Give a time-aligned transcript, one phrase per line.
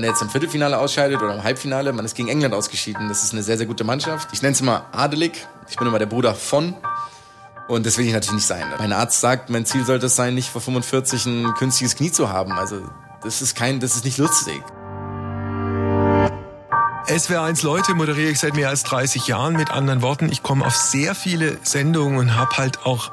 [0.00, 3.08] man jetzt im Viertelfinale ausscheidet oder im Halbfinale, man ist gegen England ausgeschieden.
[3.08, 4.28] Das ist eine sehr, sehr gute Mannschaft.
[4.32, 5.46] Ich nenne es immer adelig.
[5.70, 6.74] Ich bin immer der Bruder von.
[7.66, 8.64] Und das will ich natürlich nicht sein.
[8.78, 12.28] Mein Arzt sagt, mein Ziel sollte es sein, nicht vor 45 ein künstliches Knie zu
[12.28, 12.52] haben.
[12.52, 12.82] Also
[13.22, 14.62] das ist kein, das ist nicht lustig.
[17.08, 19.54] SWR1 Leute moderiere ich seit mehr als 30 Jahren.
[19.54, 23.12] Mit anderen Worten, ich komme auf sehr viele Sendungen und habe halt auch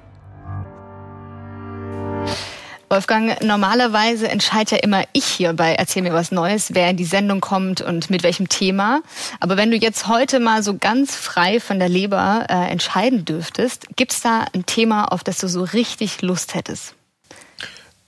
[2.91, 7.05] Wolfgang, normalerweise entscheidet ja immer ich hier bei Erzähl mir was Neues, wer in die
[7.05, 9.01] Sendung kommt und mit welchem Thema.
[9.39, 13.87] Aber wenn du jetzt heute mal so ganz frei von der Leber äh, entscheiden dürftest,
[13.95, 16.93] gibt's da ein Thema, auf das du so richtig Lust hättest?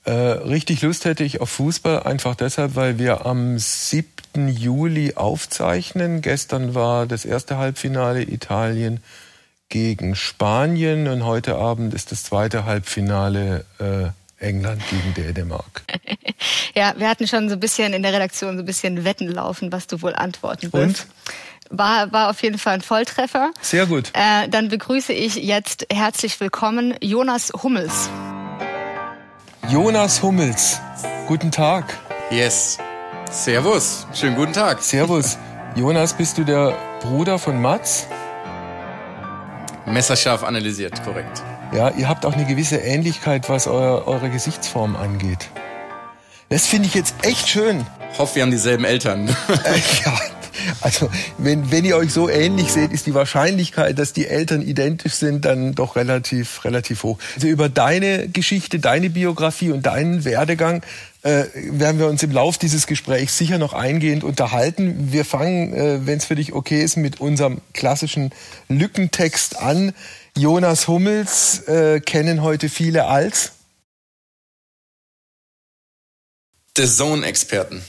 [0.04, 4.50] Äh, richtig Lust hätte ich auf Fußball, einfach deshalb, weil wir am 7.
[4.50, 6.22] Juli aufzeichnen.
[6.22, 9.02] Gestern war das erste Halbfinale Italien
[9.70, 15.84] gegen Spanien und heute Abend ist das zweite Halbfinale äh, England gegen Dänemark.
[16.76, 19.72] ja, wir hatten schon so ein bisschen in der Redaktion so ein bisschen Wetten laufen,
[19.72, 21.08] was du wohl antworten wirst.
[21.72, 21.80] Und?
[21.80, 23.52] War, war auf jeden Fall ein Volltreffer.
[23.62, 24.12] Sehr gut.
[24.14, 28.10] Äh, dann begrüße ich jetzt herzlich willkommen Jonas Hummels.
[29.70, 30.80] Jonas Hummels,
[31.28, 31.98] guten Tag.
[32.30, 32.78] Yes.
[33.32, 34.84] Servus, schönen guten Tag.
[34.84, 35.38] Servus.
[35.76, 38.06] Jonas, bist du der Bruder von Mats?
[39.88, 41.42] Messerscharf analysiert, korrekt.
[41.76, 45.50] Ja, ihr habt auch eine gewisse Ähnlichkeit, was euer, eure Gesichtsform angeht.
[46.50, 47.84] Das finde ich jetzt echt schön.
[48.20, 49.36] Hoffe, wir haben dieselben Eltern.
[49.50, 50.20] Äh, ja,
[50.82, 55.14] also wenn, wenn ihr euch so ähnlich seht, ist die Wahrscheinlichkeit, dass die Eltern identisch
[55.14, 57.18] sind, dann doch relativ, relativ hoch.
[57.36, 60.84] Also über deine Geschichte, deine Biografie und deinen Werdegang
[61.24, 65.12] äh, werden wir uns im Lauf dieses Gesprächs sicher noch eingehend unterhalten.
[65.12, 68.32] Wir fangen, äh, wenn es für dich okay ist, mit unserem klassischen
[68.70, 69.94] Lückentext an.
[70.38, 73.52] Jonas Hummels äh, kennen heute viele als
[76.76, 77.84] The Zone-Experten.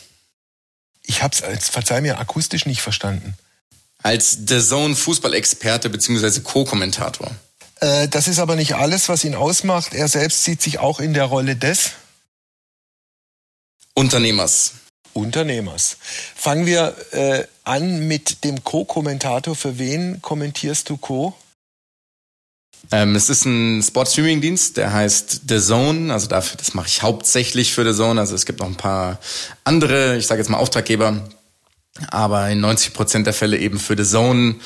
[1.03, 3.35] Ich habe es, verzeih mir, akustisch nicht verstanden.
[4.03, 6.41] Als The Zone Fußballexperte bzw.
[6.41, 7.31] Co-Kommentator.
[7.81, 9.95] Äh, das ist aber nicht alles, was ihn ausmacht.
[9.95, 11.93] Er selbst sieht sich auch in der Rolle des
[13.95, 14.73] Unternehmers.
[15.15, 15.97] Unternehmers.
[16.35, 19.55] Fangen wir äh, an mit dem Co-Kommentator.
[19.55, 21.35] Für wen kommentierst du Co?
[22.91, 26.13] Ähm, es ist ein Sport-Streaming-Dienst, der heißt The Zone.
[26.13, 28.21] Also dafür, das mache ich hauptsächlich für The Zone.
[28.21, 29.19] Also es gibt noch ein paar
[29.65, 31.29] andere, ich sage jetzt mal Auftraggeber,
[32.09, 34.57] aber in 90 Prozent der Fälle eben für The Zone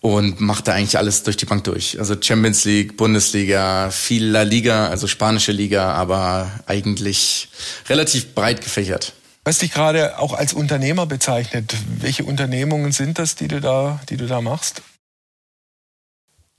[0.00, 1.98] und macht da eigentlich alles durch die Bank durch.
[1.98, 7.48] Also Champions League, Bundesliga, viel La Liga, also spanische Liga, aber eigentlich
[7.88, 9.14] relativ breit gefächert.
[9.44, 11.74] Hast dich gerade auch als Unternehmer bezeichnet.
[12.00, 14.82] Welche Unternehmungen sind das, die du da, die du da machst?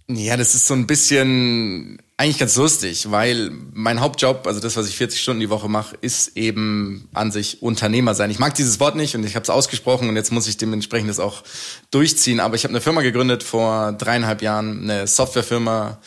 [0.10, 4.88] Ja, das ist so ein bisschen eigentlich ganz lustig, weil mein Hauptjob, also das, was
[4.88, 8.32] ich 40 Stunden die Woche mache, ist eben an sich Unternehmer sein.
[8.32, 11.10] Ich mag dieses Wort nicht und ich habe es ausgesprochen und jetzt muss ich dementsprechend
[11.10, 11.44] das auch
[11.92, 12.40] durchziehen.
[12.40, 15.98] Aber ich habe eine Firma gegründet vor dreieinhalb Jahren, eine Softwarefirma,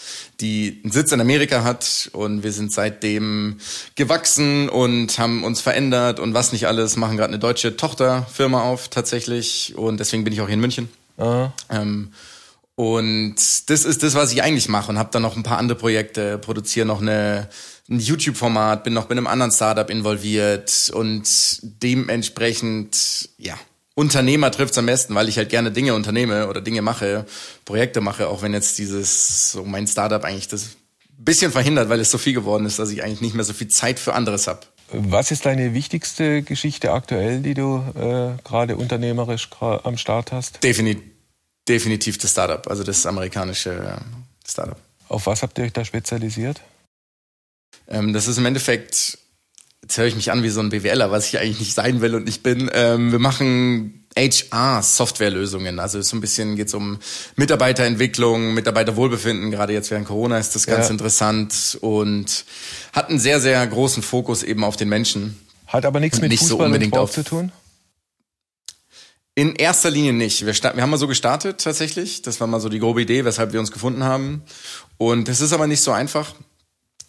[0.41, 3.59] die einen Sitz in Amerika hat und wir sind seitdem
[3.97, 8.89] gewachsen und haben uns verändert und was nicht alles, machen gerade eine deutsche Tochterfirma auf
[8.89, 10.89] tatsächlich und deswegen bin ich auch hier in München.
[11.19, 12.09] Uh ähm,
[12.75, 13.35] und
[13.67, 16.39] das ist das, was ich eigentlich mache und habe dann noch ein paar andere Projekte,
[16.39, 17.49] produziere noch eine,
[17.91, 21.25] ein YouTube-Format, bin noch bei einem anderen Startup involviert und
[21.63, 23.55] dementsprechend, ja,
[23.95, 27.27] Unternehmer trifft's am besten, weil ich halt gerne Dinge unternehme oder Dinge mache,
[27.67, 30.71] Projekte mache, auch wenn jetzt dieses, so mein Startup eigentlich das
[31.19, 33.69] bisschen verhindert, weil es so viel geworden ist, dass ich eigentlich nicht mehr so viel
[33.69, 34.61] Zeit für anderes habe.
[34.93, 40.65] Was ist deine wichtigste Geschichte aktuell, die du äh, gerade unternehmerisch am Start hast?
[40.65, 41.11] Definitiv
[41.69, 44.79] definitiv das Startup, also das amerikanische äh, Startup.
[45.09, 46.61] Auf was habt ihr euch da spezialisiert?
[47.89, 49.19] Ähm, das ist im Endeffekt,
[49.83, 52.15] jetzt höre ich mich an wie so ein BWLer, was ich eigentlich nicht sein will
[52.15, 52.71] und nicht bin.
[52.73, 55.79] Ähm, wir machen HR-Softwarelösungen.
[55.79, 56.99] Also so ein bisschen geht es um
[57.37, 59.51] Mitarbeiterentwicklung, Mitarbeiterwohlbefinden.
[59.51, 60.93] Gerade jetzt während Corona ist das ganz ja.
[60.93, 62.45] interessant und
[62.93, 65.39] hat einen sehr, sehr großen Fokus eben auf den Menschen.
[65.67, 67.53] Hat aber nichts mit nicht Fußball so unbedingt und Sport zu tun?
[69.41, 70.45] In erster Linie nicht.
[70.45, 72.21] Wir, wir haben mal so gestartet tatsächlich.
[72.21, 74.43] Das war mal so die grobe Idee, weshalb wir uns gefunden haben.
[74.99, 76.35] Und es ist aber nicht so einfach.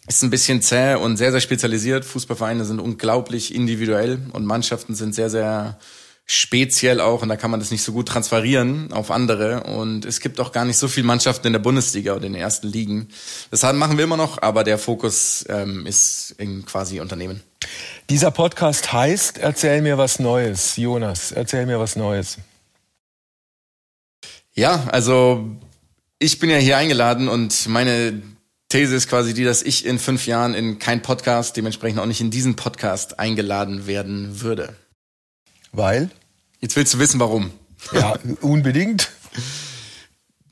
[0.08, 2.06] Ist ein bisschen zäh und sehr, sehr spezialisiert.
[2.06, 5.78] Fußballvereine sind unglaublich individuell und Mannschaften sind sehr, sehr
[6.24, 9.64] speziell auch, und da kann man das nicht so gut transferieren auf andere.
[9.64, 12.40] Und es gibt auch gar nicht so viele Mannschaften in der Bundesliga oder in den
[12.40, 13.08] ersten Ligen.
[13.50, 17.42] Deshalb machen wir immer noch, aber der Fokus ähm, ist in quasi Unternehmen.
[18.10, 20.76] Dieser Podcast heißt Erzähl mir was Neues.
[20.76, 22.38] Jonas, erzähl mir was Neues.
[24.54, 25.48] Ja, also
[26.18, 28.20] ich bin ja hier eingeladen und meine
[28.68, 32.20] These ist quasi die, dass ich in fünf Jahren in kein Podcast, dementsprechend auch nicht
[32.20, 34.76] in diesen Podcast eingeladen werden würde.
[35.72, 36.10] Weil?
[36.60, 37.50] Jetzt willst du wissen, warum.
[37.92, 39.10] Ja, unbedingt.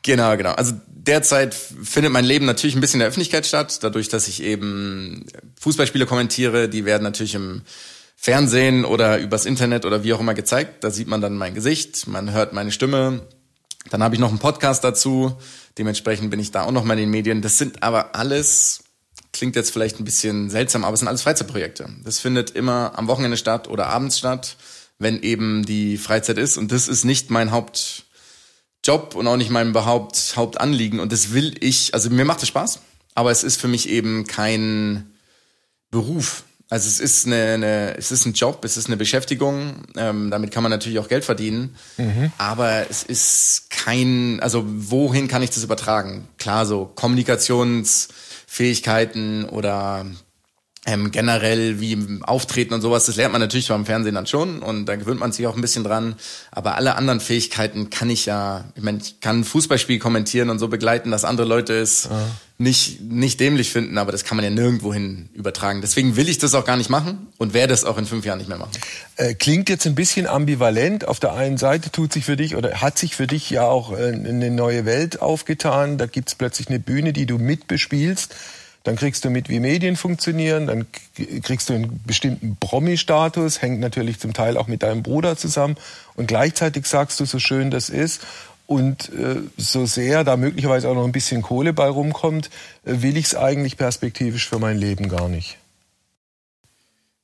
[0.03, 0.53] Genau, genau.
[0.53, 4.43] Also derzeit findet mein Leben natürlich ein bisschen in der Öffentlichkeit statt, dadurch, dass ich
[4.43, 5.27] eben
[5.61, 6.69] Fußballspiele kommentiere.
[6.69, 7.63] Die werden natürlich im
[8.17, 10.85] Fernsehen oder übers Internet oder wie auch immer gezeigt.
[10.85, 13.27] Da sieht man dann mein Gesicht, man hört meine Stimme.
[13.91, 15.37] Dann habe ich noch einen Podcast dazu.
[15.79, 17.43] Dementsprechend bin ich da auch noch mal in den Medien.
[17.43, 18.85] Das sind aber alles,
[19.33, 21.89] klingt jetzt vielleicht ein bisschen seltsam, aber es sind alles Freizeitprojekte.
[22.05, 24.57] Das findet immer am Wochenende statt oder abends statt
[25.01, 26.57] wenn eben die Freizeit ist.
[26.57, 27.51] Und das ist nicht mein
[28.89, 31.01] Hauptjob und auch nicht mein Haupt, Hauptanliegen.
[31.01, 32.81] Und das will ich, also mir macht es Spaß,
[33.15, 35.13] aber es ist für mich eben kein
[35.91, 36.45] Beruf.
[36.71, 39.83] Also es ist eine, eine es ist ein Job, es ist eine Beschäftigung.
[39.97, 41.75] Ähm, damit kann man natürlich auch Geld verdienen.
[41.99, 42.31] Mhm.
[42.39, 46.29] Aber es ist kein, also wohin kann ich das übertragen?
[46.39, 50.07] Klar, so Kommunikationsfähigkeiten oder
[50.87, 54.87] ähm, generell wie Auftreten und sowas, das lernt man natürlich beim Fernsehen dann schon und
[54.87, 56.15] da gewöhnt man sich auch ein bisschen dran.
[56.51, 60.59] Aber alle anderen Fähigkeiten kann ich ja, ich meine, ich kann ein Fußballspiel kommentieren und
[60.59, 62.27] so begleiten, dass andere Leute es ja.
[62.57, 65.83] nicht, nicht dämlich finden, aber das kann man ja nirgendwohin übertragen.
[65.83, 68.39] Deswegen will ich das auch gar nicht machen und werde es auch in fünf Jahren
[68.39, 68.73] nicht mehr machen.
[69.17, 71.07] Äh, klingt jetzt ein bisschen ambivalent.
[71.07, 73.93] Auf der einen Seite tut sich für dich oder hat sich für dich ja auch
[73.93, 75.99] äh, eine neue Welt aufgetan.
[75.99, 78.35] Da gibt's plötzlich eine Bühne, die du mitbespielst
[78.83, 80.87] dann kriegst du mit, wie Medien funktionieren, dann
[81.43, 85.77] kriegst du einen bestimmten Promi-Status, hängt natürlich zum Teil auch mit deinem Bruder zusammen
[86.15, 88.23] und gleichzeitig sagst du, so schön das ist
[88.67, 92.51] und äh, so sehr da möglicherweise auch noch ein bisschen Kohle bei rumkommt,
[92.85, 95.59] äh, will ich es eigentlich perspektivisch für mein Leben gar nicht.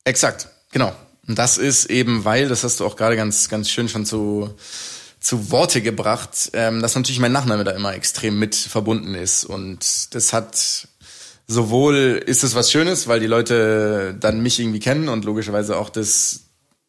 [0.04, 0.92] Exakt, genau.
[1.26, 4.54] Und das ist eben, weil, das hast du auch gerade ganz, ganz schön schon zu,
[5.20, 9.44] zu Worte gebracht, ähm, dass natürlich mein Nachname da immer extrem mit verbunden ist.
[9.44, 10.88] Und das hat
[11.46, 15.90] sowohl ist es was Schönes, weil die Leute dann mich irgendwie kennen und logischerweise auch
[15.90, 16.46] das,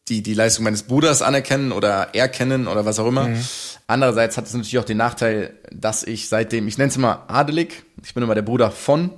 [0.08, 3.28] die, die Leistung meines Bruders anerkennen oder erkennen oder was auch immer.
[3.28, 3.44] Mhm.
[3.86, 7.84] Andererseits hat es natürlich auch den Nachteil, dass ich seitdem, ich nenne es immer adelig,
[8.02, 9.10] ich bin immer der Bruder von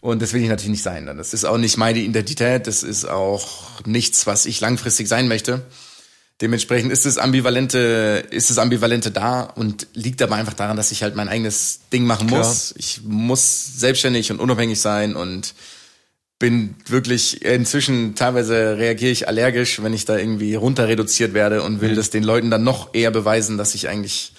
[0.00, 1.06] und das will ich natürlich nicht sein.
[1.06, 5.62] Das ist auch nicht meine Identität, das ist auch nichts, was ich langfristig sein möchte.
[6.40, 11.02] Dementsprechend ist das Ambivalente, ist das Ambivalente da und liegt aber einfach daran, dass ich
[11.02, 12.68] halt mein eigenes Ding machen muss.
[12.70, 12.78] Klar.
[12.78, 15.54] Ich muss selbstständig und unabhängig sein und
[16.38, 21.80] bin wirklich inzwischen teilweise reagiere ich allergisch, wenn ich da irgendwie runter reduziert werde und
[21.80, 21.96] will mhm.
[21.96, 24.32] das den Leuten dann noch eher beweisen, dass ich eigentlich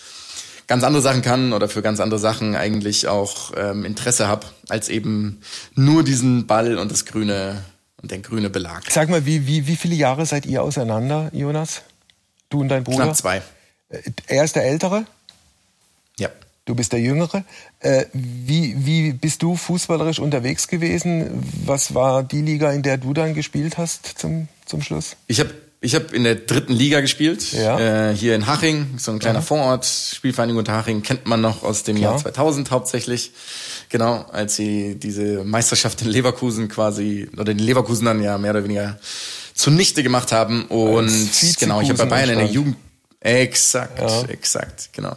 [0.67, 4.87] ganz andere Sachen kann oder für ganz andere Sachen eigentlich auch ähm, Interesse habe, als
[4.87, 5.41] eben
[5.75, 7.65] nur diesen Ball und das grüne
[8.01, 8.83] und den grüne Belag.
[8.89, 11.81] Sag mal, wie, wie, wie viele Jahre seid ihr auseinander, Jonas?
[12.49, 13.03] Du und dein Bruder?
[13.03, 13.41] Knapp zwei.
[13.89, 15.05] Äh, er ist der Ältere?
[16.17, 16.29] Ja.
[16.65, 17.43] Du bist der Jüngere.
[17.79, 21.43] Äh, wie, wie bist du fußballerisch unterwegs gewesen?
[21.65, 25.15] Was war die Liga, in der du dann gespielt hast zum, zum Schluss?
[25.27, 28.09] Ich habe ich hab in der dritten Liga gespielt, ja.
[28.09, 29.45] äh, hier in Haching, so ein kleiner ja.
[29.45, 32.11] Vorort, Spielvereinigung Haching, kennt man noch aus dem Klar.
[32.11, 33.31] Jahr 2000 hauptsächlich.
[33.87, 38.63] Genau, als sie diese Meisterschaft in Leverkusen quasi, oder den Leverkusen dann ja mehr oder
[38.65, 38.99] weniger
[39.59, 40.65] zunichte gemacht haben.
[40.65, 41.11] Und
[41.59, 42.77] genau, ich habe bei Bayern in der Jugend.
[43.19, 44.23] Exakt, ja.
[44.29, 45.15] exakt, genau.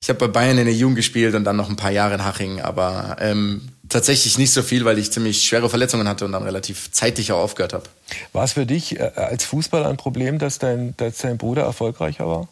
[0.00, 2.24] Ich habe bei Bayern in der Jugend gespielt und dann noch ein paar Jahre in
[2.24, 6.44] Haching, aber ähm, tatsächlich nicht so viel, weil ich ziemlich schwere Verletzungen hatte und dann
[6.44, 7.84] relativ zeitig auch aufgehört habe.
[8.32, 12.26] War es für dich äh, als Fußballer ein Problem, dass dein, dass dein Bruder erfolgreicher
[12.26, 12.48] war?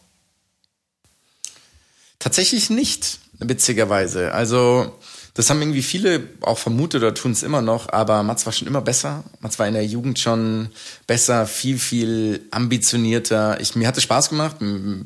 [2.19, 4.33] Tatsächlich nicht, witzigerweise.
[4.33, 4.93] Also
[5.41, 8.69] das haben irgendwie viele auch vermutet oder tun es immer noch, aber Mats war schon
[8.69, 9.25] immer besser.
[9.41, 10.69] Mats war in der Jugend schon
[11.07, 13.59] besser, viel, viel ambitionierter.
[13.59, 14.57] Ich, mir hat es Spaß gemacht.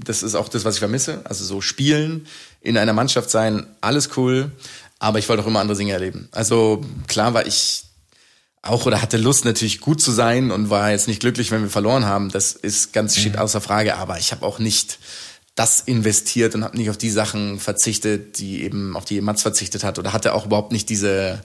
[0.04, 1.20] Das ist auch das, was ich vermisse.
[1.22, 2.26] Also so spielen,
[2.60, 4.50] in einer Mannschaft sein, alles cool.
[4.98, 6.28] Aber ich wollte auch immer andere Dinge erleben.
[6.32, 7.84] Also klar war ich
[8.60, 11.70] auch oder hatte Lust natürlich gut zu sein und war jetzt nicht glücklich, wenn wir
[11.70, 12.32] verloren haben.
[12.32, 13.38] Das ist ganz steht mhm.
[13.38, 13.94] außer Frage.
[13.98, 14.98] Aber ich habe auch nicht
[15.54, 19.84] das investiert und habe nicht auf die Sachen verzichtet, die eben auf die Mats verzichtet
[19.84, 21.44] hat oder hatte auch überhaupt nicht diese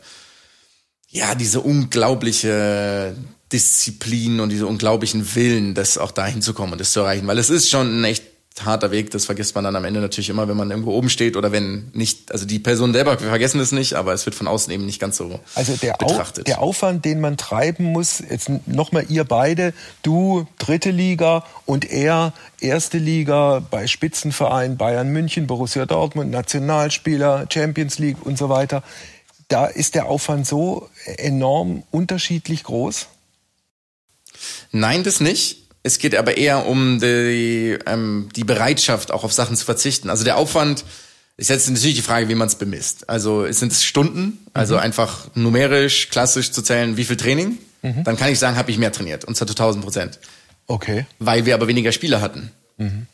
[1.10, 3.16] ja diese unglaubliche
[3.52, 7.38] Disziplin und diese unglaublichen Willen, das auch dahin zu kommen und das zu erreichen, weil
[7.40, 8.29] es ist schon ein echt
[8.66, 11.38] harter Weg, das vergisst man dann am Ende natürlich immer, wenn man irgendwo oben steht
[11.38, 14.48] oder wenn nicht, also die Person selber, wir vergessen es nicht, aber es wird von
[14.48, 16.46] außen eben nicht ganz so also der betrachtet.
[16.46, 21.90] Au der Aufwand, den man treiben muss, jetzt nochmal ihr beide, du dritte Liga und
[21.90, 28.84] er erste Liga bei Spitzenvereinen Bayern München, Borussia Dortmund, Nationalspieler, Champions League und so weiter.
[29.48, 33.08] Da ist der Aufwand so enorm unterschiedlich groß?
[34.72, 35.69] Nein, das nicht.
[35.82, 40.10] Es geht aber eher um die, ähm, die Bereitschaft, auch auf Sachen zu verzichten.
[40.10, 40.84] Also der Aufwand
[41.38, 43.10] ist jetzt natürlich die Frage, wie man es bemisst.
[43.10, 44.82] Also sind es Stunden, also mhm.
[44.82, 47.58] einfach numerisch, klassisch zu zählen, wie viel Training?
[47.82, 48.04] Mhm.
[48.04, 50.20] Dann kann ich sagen, habe ich mehr trainiert, und zwar zu 1000 Prozent.
[50.68, 51.06] Okay.
[51.18, 52.52] Weil wir aber weniger Spiele hatten.
[52.78, 53.08] Mhm.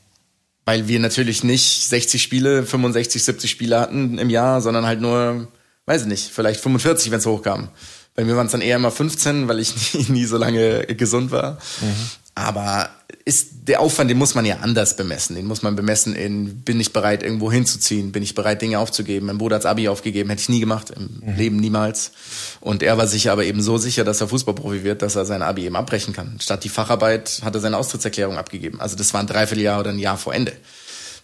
[0.66, 5.48] Weil wir natürlich nicht 60 Spiele, 65, 70 Spiele hatten im Jahr, sondern halt nur,
[5.86, 7.70] weiß ich nicht, vielleicht 45, wenn es hochkam.
[8.16, 11.30] Bei mir waren es dann eher immer 15, weil ich nie, nie so lange gesund
[11.30, 11.60] war.
[11.82, 12.10] Mhm.
[12.36, 12.90] Aber
[13.24, 15.36] ist der Aufwand, den muss man ja anders bemessen.
[15.36, 18.12] Den muss man bemessen in, bin ich bereit, irgendwo hinzuziehen?
[18.12, 19.28] Bin ich bereit, Dinge aufzugeben?
[19.28, 21.36] Mein Bruder hat's Abi aufgegeben, hätte ich nie gemacht, im mhm.
[21.38, 22.12] Leben niemals.
[22.60, 25.42] Und er war sich aber eben so sicher, dass er Fußballprofi wird, dass er sein
[25.42, 26.38] Abi eben abbrechen kann.
[26.42, 28.82] Statt die Facharbeit hat er seine Austrittserklärung abgegeben.
[28.82, 30.52] Also das war ein Dreivierteljahr oder ein Jahr vor Ende.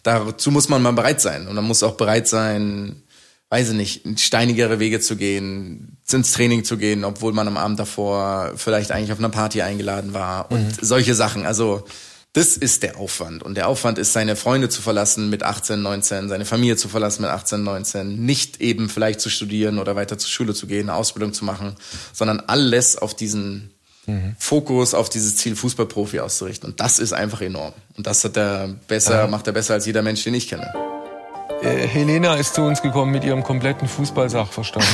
[0.04, 1.48] Dazu muss man mal bereit sein.
[1.48, 3.04] Und man muss auch bereit sein,
[3.52, 7.80] weiß ich nicht, steinigere Wege zu gehen, ins Training zu gehen, obwohl man am Abend
[7.80, 10.74] davor vielleicht eigentlich auf einer Party eingeladen war und mhm.
[10.82, 11.46] solche Sachen.
[11.46, 11.84] Also
[12.32, 13.44] das ist der Aufwand.
[13.44, 17.24] Und der Aufwand ist, seine Freunde zu verlassen mit 18, 19, seine Familie zu verlassen
[17.24, 20.98] mit 18, 19, nicht eben vielleicht zu studieren oder weiter zur Schule zu gehen, eine
[20.98, 21.76] Ausbildung zu machen,
[22.14, 23.72] sondern alles auf diesen
[24.06, 24.38] mhm.
[24.40, 26.70] Fokus, auf dieses Ziel Fußballprofi auszurichten.
[26.70, 27.74] Und das ist einfach enorm.
[27.98, 29.28] Und das hat er besser, ja.
[29.28, 30.91] macht er besser als jeder Mensch, den ich kenne.
[31.62, 34.86] Äh, Helena ist zu uns gekommen mit ihrem kompletten Fußballsachverstand.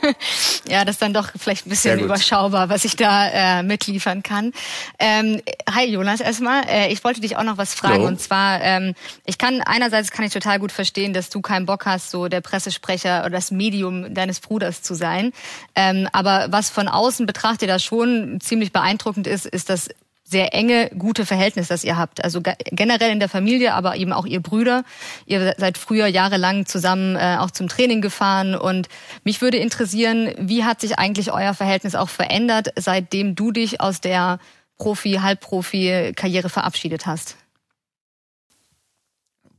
[0.68, 4.52] ja, das ist dann doch vielleicht ein bisschen überschaubar, was ich da äh, mitliefern kann.
[4.98, 5.40] Ähm,
[5.70, 6.64] hi Jonas erstmal.
[6.68, 8.02] Äh, ich wollte dich auch noch was fragen.
[8.02, 8.08] Jo.
[8.08, 11.86] Und zwar, ähm, ich kann einerseits kann ich total gut verstehen, dass du keinen Bock
[11.86, 15.32] hast, so der Pressesprecher oder das Medium deines Bruders zu sein.
[15.74, 19.88] Ähm, aber was von außen betrachtet da schon ziemlich beeindruckend ist, ist, dass
[20.32, 22.24] sehr enge, gute Verhältnis, das ihr habt.
[22.24, 24.82] Also generell in der Familie, aber eben auch ihr Brüder.
[25.26, 28.56] Ihr seid früher jahrelang zusammen äh, auch zum Training gefahren.
[28.56, 28.88] Und
[29.22, 34.00] mich würde interessieren, wie hat sich eigentlich euer Verhältnis auch verändert, seitdem du dich aus
[34.00, 34.40] der
[34.78, 37.36] Profi-, Halbprofi-Karriere verabschiedet hast?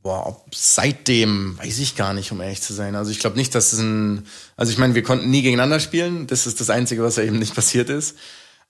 [0.02, 2.94] Boah, seitdem weiß ich gar nicht, um ehrlich zu sein.
[2.94, 6.26] Also ich glaube nicht, dass es ein, also ich meine, wir konnten nie gegeneinander spielen.
[6.26, 8.18] Das ist das Einzige, was ja eben nicht passiert ist.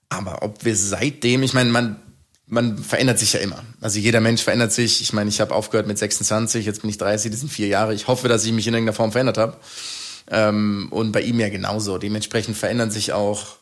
[0.09, 1.99] Aber ob wir seitdem, ich meine, man,
[2.47, 3.63] man verändert sich ja immer.
[3.81, 5.01] Also jeder Mensch verändert sich.
[5.01, 7.93] Ich meine, ich habe aufgehört mit 26, jetzt bin ich 30, das sind vier Jahre.
[7.93, 9.57] Ich hoffe, dass ich mich in irgendeiner Form verändert habe.
[10.29, 11.97] Ähm, und bei ihm ja genauso.
[11.97, 13.57] Dementsprechend verändern sich auch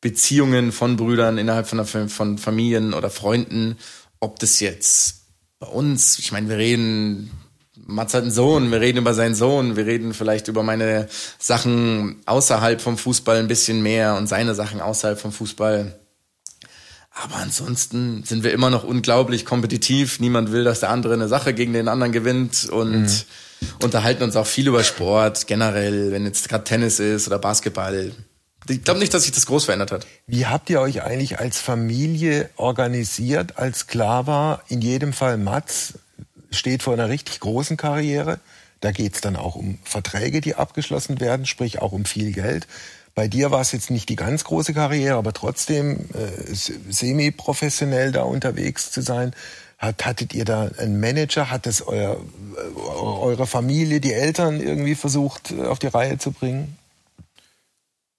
[0.00, 3.76] Beziehungen von Brüdern innerhalb von, von Familien oder Freunden.
[4.20, 5.22] Ob das jetzt
[5.58, 7.30] bei uns, ich meine, wir reden
[7.86, 12.16] Mats hat einen Sohn, wir reden über seinen Sohn, wir reden vielleicht über meine Sachen
[12.26, 15.96] außerhalb vom Fußball ein bisschen mehr und seine Sachen außerhalb vom Fußball.
[17.12, 20.20] Aber ansonsten sind wir immer noch unglaublich kompetitiv.
[20.20, 23.68] Niemand will, dass der andere eine Sache gegen den anderen gewinnt und mhm.
[23.82, 28.10] unterhalten uns auch viel über Sport generell, wenn jetzt gerade Tennis ist oder Basketball.
[28.68, 30.06] Ich glaube nicht, dass sich das groß verändert hat.
[30.26, 35.94] Wie habt ihr euch eigentlich als Familie organisiert, als klar war, in jedem Fall Mats
[36.50, 38.40] steht vor einer richtig großen Karriere.
[38.80, 42.66] Da geht es dann auch um Verträge, die abgeschlossen werden, sprich auch um viel Geld.
[43.14, 46.54] Bei dir war es jetzt nicht die ganz große Karriere, aber trotzdem äh,
[46.90, 49.34] semi-professionell da unterwegs zu sein.
[49.78, 51.50] Hat, hattet ihr da einen Manager?
[51.50, 56.32] Hat es euer, äh, eure Familie, die Eltern irgendwie versucht äh, auf die Reihe zu
[56.32, 56.76] bringen?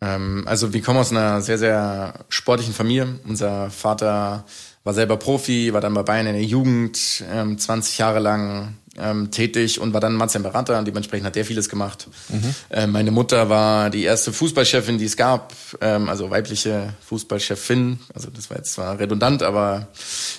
[0.01, 3.19] Ähm, also wir kommen aus einer sehr, sehr sportlichen Familie.
[3.25, 4.45] Unser Vater
[4.87, 9.31] war selber Profi, war dann bei Bayern in der Jugend, ähm, 20 Jahre lang ähm,
[9.31, 12.07] tätig und war dann Marcel Berater und dementsprechend hat der vieles gemacht.
[12.29, 12.55] Mhm.
[12.71, 17.99] Ähm, meine Mutter war die erste Fußballchefin, die es gab, ähm, also weibliche Fußballchefin.
[18.15, 19.89] Also das war jetzt zwar redundant, aber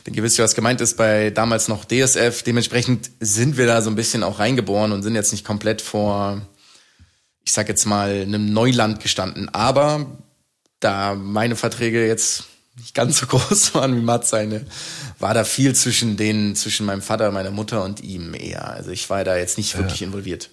[0.06, 2.42] denke, ihr wisst ja, was gemeint ist bei damals noch DSF.
[2.42, 6.40] Dementsprechend sind wir da so ein bisschen auch reingeboren und sind jetzt nicht komplett vor,
[7.44, 9.50] ich sag jetzt mal, einem Neuland gestanden.
[9.50, 10.06] Aber
[10.80, 12.44] da meine Verträge jetzt
[12.78, 14.64] nicht ganz so groß waren wie Mats seine,
[15.18, 18.68] war da viel zwischen denen, zwischen meinem Vater, meiner Mutter und ihm eher.
[18.70, 20.06] Also ich war da jetzt nicht wirklich ja.
[20.06, 20.50] involviert.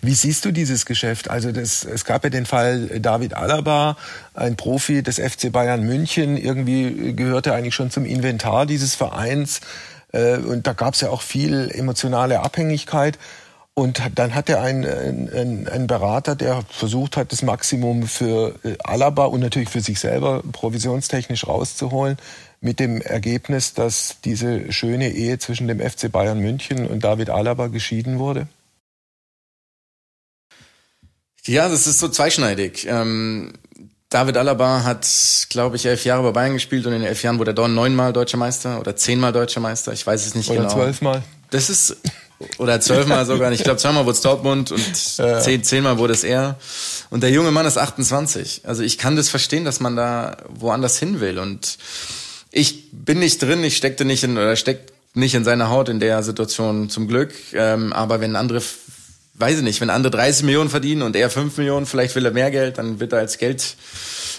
[0.00, 1.30] Wie siehst du dieses Geschäft?
[1.30, 3.96] Also das, es gab ja den Fall David Alaba,
[4.34, 6.36] ein Profi des FC Bayern München.
[6.36, 9.60] Irgendwie gehörte eigentlich schon zum Inventar dieses Vereins.
[10.12, 13.18] Äh, und da gab es ja auch viel emotionale Abhängigkeit.
[13.74, 18.76] Und dann hat er einen, einen, einen Berater, der versucht hat, das Maximum für äh,
[18.84, 22.18] Alaba und natürlich für sich selber provisionstechnisch rauszuholen,
[22.60, 27.68] mit dem Ergebnis, dass diese schöne Ehe zwischen dem FC Bayern München und David Alaba
[27.68, 28.46] geschieden wurde?
[31.44, 32.86] Ja, das ist so zweischneidig.
[32.86, 33.54] Ähm,
[34.10, 35.08] David Alaba hat,
[35.48, 38.12] glaube ich, elf Jahre bei Bayern gespielt und in elf Jahren wurde er dort neunmal
[38.12, 39.92] deutscher Meister oder zehnmal deutscher Meister.
[39.94, 40.74] Ich weiß es nicht oder genau.
[40.74, 41.22] Oder zwölfmal.
[41.50, 41.96] Das ist
[42.58, 43.52] oder zwölfmal sogar.
[43.52, 46.58] Ich glaube, zweimal wurde es Dortmund und zehn, zehnmal wurde es er.
[47.10, 48.62] Und der junge Mann ist 28.
[48.64, 51.38] Also ich kann das verstehen, dass man da woanders hin will.
[51.38, 51.78] Und
[52.50, 56.00] ich bin nicht drin, ich steckte nicht in oder steckt nicht in seiner Haut in
[56.00, 57.32] der Situation zum Glück.
[57.52, 58.62] Ähm, aber wenn andere,
[59.34, 62.32] weiß ich nicht, wenn andere 30 Millionen verdienen und er 5 Millionen, vielleicht will er
[62.32, 63.76] mehr Geld, dann wird er als Geld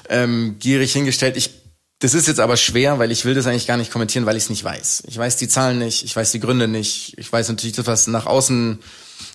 [0.09, 1.37] ähm, gierig hingestellt.
[1.37, 1.62] Ich
[2.03, 4.43] das ist jetzt aber schwer, weil ich will das eigentlich gar nicht kommentieren, weil ich
[4.43, 5.03] es nicht weiß.
[5.07, 7.17] Ich weiß die Zahlen nicht, ich weiß die Gründe nicht.
[7.17, 8.79] Ich weiß natürlich was nach außen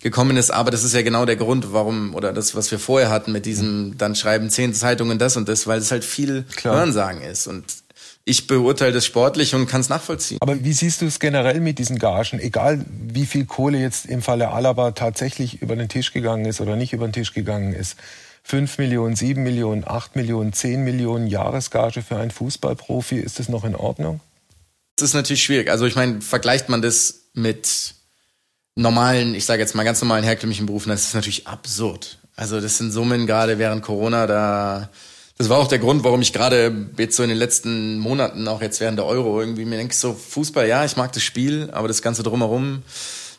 [0.03, 3.09] gekommen ist, aber das ist ja genau der Grund, warum, oder das, was wir vorher
[3.09, 6.75] hatten mit diesem, dann schreiben zehn Zeitungen das und das, weil es halt viel Klar.
[6.75, 7.47] Hörensagen ist.
[7.47, 7.65] Und
[8.23, 10.37] ich beurteile das sportlich und kann es nachvollziehen.
[10.39, 12.39] Aber wie siehst du es generell mit diesen Gagen?
[12.39, 16.75] Egal wie viel Kohle jetzt im Falle Alaba tatsächlich über den Tisch gegangen ist oder
[16.75, 17.95] nicht über den Tisch gegangen ist.
[18.43, 23.63] 5 Millionen, 7 Millionen, 8 Millionen, 10 Millionen Jahresgage für einen Fußballprofi, ist das noch
[23.63, 24.21] in Ordnung?
[24.95, 25.69] Das ist natürlich schwierig.
[25.69, 27.95] Also ich meine, vergleicht man das mit
[28.75, 32.19] normalen, ich sage jetzt mal ganz normalen herkömmlichen Berufen, das ist natürlich absurd.
[32.35, 34.89] Also das sind Summen gerade während Corona, da
[35.39, 38.61] das war auch der Grund, warum ich gerade jetzt so in den letzten Monaten, auch
[38.61, 41.87] jetzt während der Euro, irgendwie mir denke, so Fußball, ja, ich mag das Spiel, aber
[41.87, 42.83] das Ganze drumherum,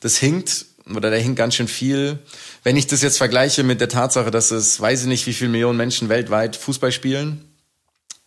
[0.00, 2.19] das hinkt oder da hinkt ganz schön viel.
[2.62, 5.50] Wenn ich das jetzt vergleiche mit der Tatsache, dass es, weiß ich nicht, wie viele
[5.50, 7.45] Millionen Menschen weltweit Fußball spielen,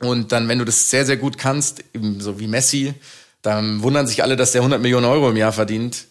[0.03, 1.83] und dann, wenn du das sehr, sehr gut kannst,
[2.19, 2.93] so wie Messi,
[3.41, 6.05] dann wundern sich alle, dass der 100 Millionen Euro im Jahr verdient.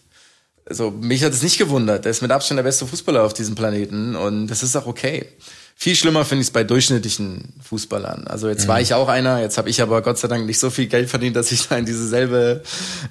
[0.65, 2.05] Also mich hat es nicht gewundert.
[2.05, 5.27] Der ist mit Abstand der beste Fußballer auf diesem Planeten und das ist auch okay.
[5.75, 8.27] Viel schlimmer finde ich es bei durchschnittlichen Fußballern.
[8.27, 8.69] Also jetzt mhm.
[8.69, 11.09] war ich auch einer, jetzt habe ich aber Gott sei Dank nicht so viel Geld
[11.09, 12.63] verdient, dass ich da in dieselbe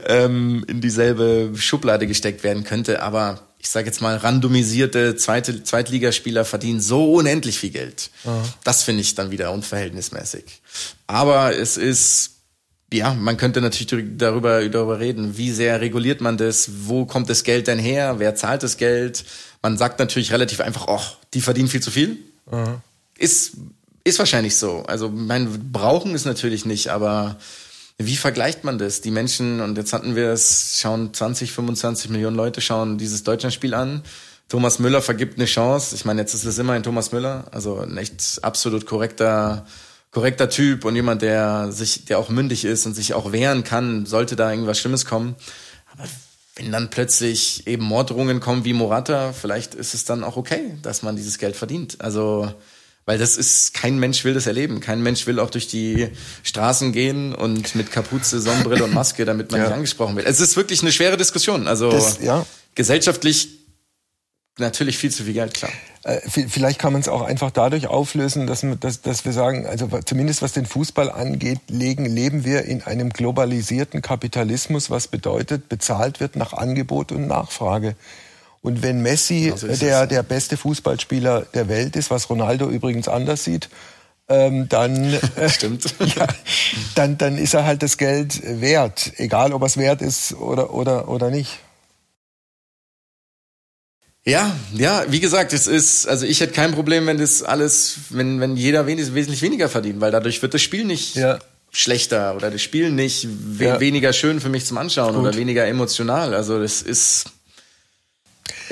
[0.06, 3.02] ähm, in dieselbe Schublade gesteckt werden könnte.
[3.02, 8.10] Aber ich sage jetzt mal, randomisierte Zweite, Zweitligaspieler verdienen so unendlich viel Geld.
[8.24, 8.42] Mhm.
[8.64, 10.44] Das finde ich dann wieder unverhältnismäßig.
[11.06, 12.30] Aber es ist
[12.92, 17.42] ja, man könnte natürlich darüber, darüber reden, wie sehr reguliert man das, wo kommt das
[17.42, 19.24] Geld denn her, wer zahlt das Geld.
[19.62, 21.00] Man sagt natürlich relativ einfach, oh,
[21.32, 22.18] die verdienen viel zu viel,
[22.50, 22.80] Mhm.
[23.18, 23.52] Ist,
[24.04, 24.82] ist wahrscheinlich so.
[24.86, 27.36] Also, mein Brauchen ist natürlich nicht, aber
[28.06, 29.00] wie vergleicht man das?
[29.00, 33.74] Die Menschen, und jetzt hatten wir es, schauen 20, 25 Millionen Leute schauen dieses Deutschlandspiel
[33.74, 34.02] an.
[34.48, 35.94] Thomas Müller vergibt eine Chance.
[35.94, 39.66] Ich meine, jetzt ist es immer ein Thomas Müller, also ein echt absolut korrekter,
[40.10, 44.06] korrekter Typ und jemand, der sich, der auch mündig ist und sich auch wehren kann,
[44.06, 45.36] sollte da irgendwas Schlimmes kommen.
[45.92, 46.08] Aber
[46.56, 51.02] wenn dann plötzlich eben Morddrohungen kommen wie Morata, vielleicht ist es dann auch okay, dass
[51.02, 51.96] man dieses Geld verdient.
[52.00, 52.52] Also,
[53.04, 54.80] weil das ist, kein Mensch will das erleben.
[54.80, 56.08] Kein Mensch will auch durch die
[56.42, 59.66] Straßen gehen und mit Kapuze, Sonnenbrille und Maske, damit man ja.
[59.66, 60.26] nicht angesprochen wird.
[60.26, 61.66] Es ist wirklich eine schwere Diskussion.
[61.66, 62.46] Also, das, ja.
[62.74, 63.48] gesellschaftlich
[64.58, 65.72] natürlich viel zu viel Geld, klar.
[66.04, 69.88] Äh, vielleicht kann man es auch einfach dadurch auflösen, dass, dass, dass wir sagen, also
[70.04, 76.20] zumindest was den Fußball angeht, legen, leben wir in einem globalisierten Kapitalismus, was bedeutet, bezahlt
[76.20, 77.94] wird nach Angebot und Nachfrage.
[78.62, 83.42] Und wenn Messi also der, der beste Fußballspieler der Welt ist, was Ronaldo übrigens anders
[83.42, 83.68] sieht,
[84.28, 85.84] ähm, dann, äh, Stimmt.
[86.16, 86.28] ja,
[86.94, 90.72] dann, dann ist er halt das Geld wert, egal ob er es wert ist oder,
[90.72, 91.58] oder, oder nicht.
[94.24, 98.38] Ja, ja, wie gesagt, es ist, also ich hätte kein Problem, wenn das alles, wenn,
[98.38, 101.40] wenn jeder wenig, wesentlich weniger verdient, weil dadurch wird das Spiel nicht ja.
[101.72, 103.26] schlechter oder das Spiel nicht
[103.58, 103.80] we ja.
[103.80, 105.22] weniger schön für mich zum Anschauen Gut.
[105.24, 106.34] oder weniger emotional.
[106.34, 107.32] Also das ist,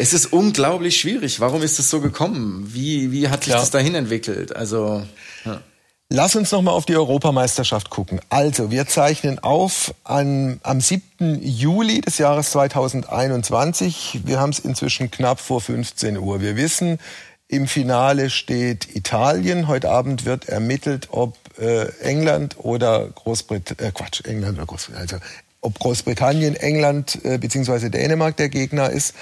[0.00, 1.40] es ist unglaublich schwierig.
[1.40, 2.70] Warum ist es so gekommen?
[2.72, 3.60] Wie, wie hat sich ja.
[3.60, 4.56] das dahin entwickelt?
[4.56, 5.02] Also,
[5.44, 5.60] ja.
[6.08, 8.20] Lass uns noch mal auf die Europameisterschaft gucken.
[8.30, 11.40] Also, wir zeichnen auf an, am 7.
[11.42, 14.20] Juli des Jahres 2021.
[14.24, 16.40] Wir haben es inzwischen knapp vor 15 Uhr.
[16.40, 16.98] Wir wissen,
[17.46, 19.68] im Finale steht Italien.
[19.68, 25.24] Heute Abend wird ermittelt, ob äh, England oder Großbritannien, äh, Quatsch, England oder Großbritannien, also
[25.60, 27.90] ob Großbritannien, England äh, bzw.
[27.90, 29.14] Dänemark der Gegner ist.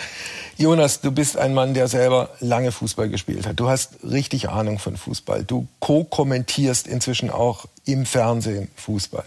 [0.58, 3.60] Jonas, du bist ein Mann, der selber lange Fußball gespielt hat.
[3.60, 5.44] Du hast richtig Ahnung von Fußball.
[5.44, 9.24] Du co-kommentierst inzwischen auch im Fernsehen Fußball.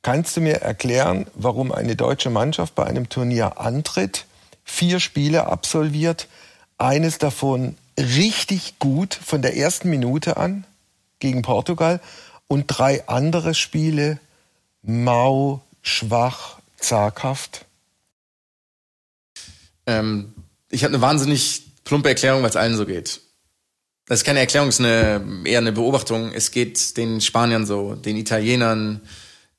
[0.00, 4.24] Kannst du mir erklären, warum eine deutsche Mannschaft bei einem Turnier antritt,
[4.64, 6.26] vier Spiele absolviert,
[6.78, 10.64] eines davon richtig gut von der ersten Minute an
[11.18, 12.00] gegen Portugal
[12.48, 14.18] und drei andere Spiele
[14.80, 17.66] mau, schwach, zaghaft?
[19.86, 20.32] Ähm,
[20.72, 23.20] ich habe eine wahnsinnig plumpe Erklärung, weil es allen so geht.
[24.06, 26.32] Das ist keine Erklärung, es ist eine, eher eine Beobachtung.
[26.34, 29.00] Es geht den Spaniern so, den Italienern,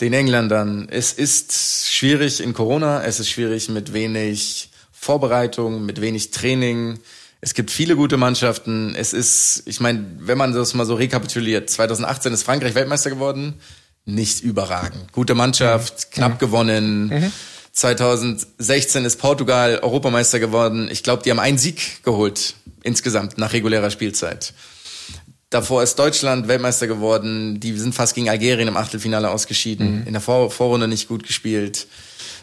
[0.01, 0.89] den Engländern.
[0.89, 6.99] Es ist schwierig in Corona, es ist schwierig mit wenig Vorbereitung, mit wenig Training.
[7.39, 8.95] Es gibt viele gute Mannschaften.
[8.95, 13.55] Es ist, ich meine, wenn man das mal so rekapituliert, 2018 ist Frankreich Weltmeister geworden.
[14.05, 15.13] Nicht überragend.
[15.13, 16.15] Gute Mannschaft, mhm.
[16.15, 16.37] knapp mhm.
[16.39, 17.05] gewonnen.
[17.07, 17.31] Mhm.
[17.73, 20.89] 2016 ist Portugal Europameister geworden.
[20.91, 24.53] Ich glaube, die haben einen Sieg geholt insgesamt nach regulärer Spielzeit.
[25.49, 27.59] Davor ist Deutschland Weltmeister geworden.
[27.59, 30.01] Die sind fast gegen Algerien im Achtelfinale ausgeschieden.
[30.01, 30.07] Mhm.
[30.07, 31.87] In der Vor Vorrunde nicht gut gespielt.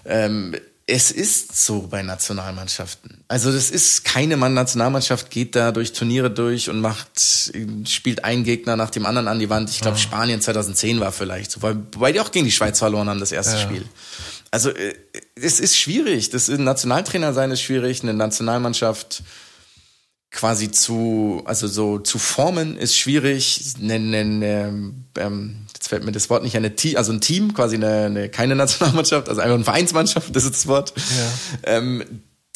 [0.05, 0.55] Ähm,
[0.87, 3.23] es ist so bei Nationalmannschaften.
[3.29, 7.53] Also das ist keine Nationalmannschaft geht da durch Turniere durch und macht
[7.87, 9.71] spielt einen Gegner nach dem anderen an die Wand.
[9.71, 10.01] Ich glaube ah.
[10.01, 13.57] Spanien 2010 war vielleicht so, wobei die auch gegen die Schweiz verloren haben das erste
[13.57, 13.63] ja.
[13.63, 13.85] Spiel.
[14.51, 14.95] Also äh,
[15.35, 16.31] es ist schwierig.
[16.31, 19.23] Das ist ein Nationaltrainer sein ist schwierig, eine Nationalmannschaft
[20.31, 23.75] quasi zu, also so zu formen ist schwierig.
[23.81, 27.77] Eine, eine, ähm, jetzt fällt mir das Wort nicht, eine Team, also ein Team, quasi
[27.77, 30.93] eine, eine keine Nationalmannschaft, also einfach eine Vereinsmannschaft, das ist das Wort.
[30.97, 31.77] Ja.
[31.77, 32.05] Ähm,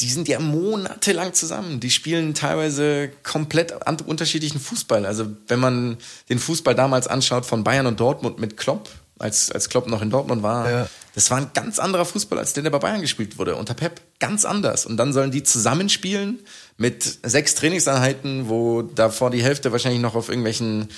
[0.00, 1.78] die sind ja monatelang zusammen.
[1.78, 3.72] Die spielen teilweise komplett
[4.04, 5.06] unterschiedlichen Fußball.
[5.06, 9.68] Also wenn man den Fußball damals anschaut von Bayern und Dortmund mit Klopp, als, als
[9.68, 10.88] Klopp noch in Dortmund war, ja.
[11.14, 13.54] Das war ein ganz anderer Fußball, als der, der bei Bayern gespielt wurde.
[13.54, 14.84] Unter Pep ganz anders.
[14.84, 16.40] Und dann sollen die zusammenspielen
[16.76, 20.88] mit sechs Trainingseinheiten, wo davor die Hälfte wahrscheinlich noch auf irgendwelchen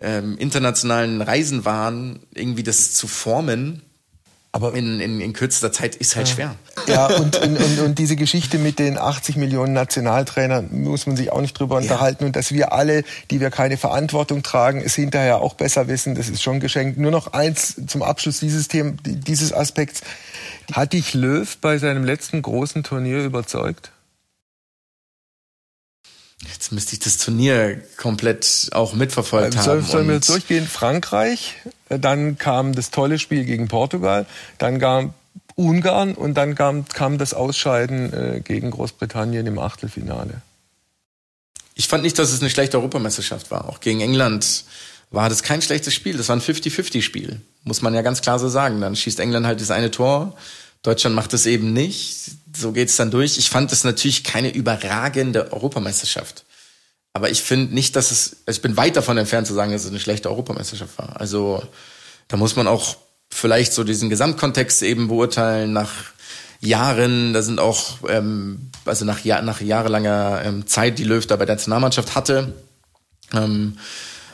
[0.00, 3.82] ähm, internationalen Reisen waren, irgendwie das zu formen.
[4.52, 6.34] Aber in, in, in kürzester Zeit ist halt ja.
[6.34, 6.54] schwer.
[6.88, 11.40] Ja, und, und, und diese Geschichte mit den 80 Millionen Nationaltrainern muss man sich auch
[11.40, 11.82] nicht drüber ja.
[11.82, 12.24] unterhalten.
[12.24, 16.28] Und dass wir alle, die wir keine Verantwortung tragen, es hinterher auch besser wissen, das
[16.28, 16.98] ist schon geschenkt.
[16.98, 20.00] Nur noch eins zum Abschluss dieses Thema, dieses Aspekts.
[20.72, 23.92] Hat dich Löw bei seinem letzten großen Turnier überzeugt?
[26.48, 29.82] Jetzt müsste ich das Turnier komplett auch mitverfolgt ähm, haben.
[29.82, 30.66] Sollen wir jetzt durchgehen?
[30.66, 31.56] Frankreich,
[31.88, 34.26] äh, dann kam das tolle Spiel gegen Portugal,
[34.58, 35.12] dann kam
[35.54, 40.40] Ungarn und dann kam, kam das Ausscheiden äh, gegen Großbritannien im Achtelfinale.
[41.74, 43.68] Ich fand nicht, dass es eine schlechte Europameisterschaft war.
[43.68, 44.64] Auch gegen England
[45.10, 46.16] war das kein schlechtes Spiel.
[46.16, 47.40] Das war ein 50-50-Spiel.
[47.64, 48.80] Muss man ja ganz klar so sagen.
[48.80, 50.36] Dann schießt England halt das eine Tor.
[50.82, 53.38] Deutschland macht es eben nicht so geht's dann durch.
[53.38, 56.44] Ich fand es natürlich keine überragende Europameisterschaft.
[57.12, 59.90] Aber ich finde nicht, dass es, ich bin weit davon entfernt zu sagen, dass es
[59.90, 61.20] eine schlechte Europameisterschaft war.
[61.20, 61.62] Also
[62.28, 62.96] da muss man auch
[63.30, 65.90] vielleicht so diesen Gesamtkontext eben beurteilen nach
[66.60, 67.32] Jahren.
[67.32, 71.56] Da sind auch, ähm, also nach, nach jahrelanger ähm, Zeit, die Löw da bei der
[71.56, 72.54] Nationalmannschaft hatte.
[73.32, 73.78] Ähm,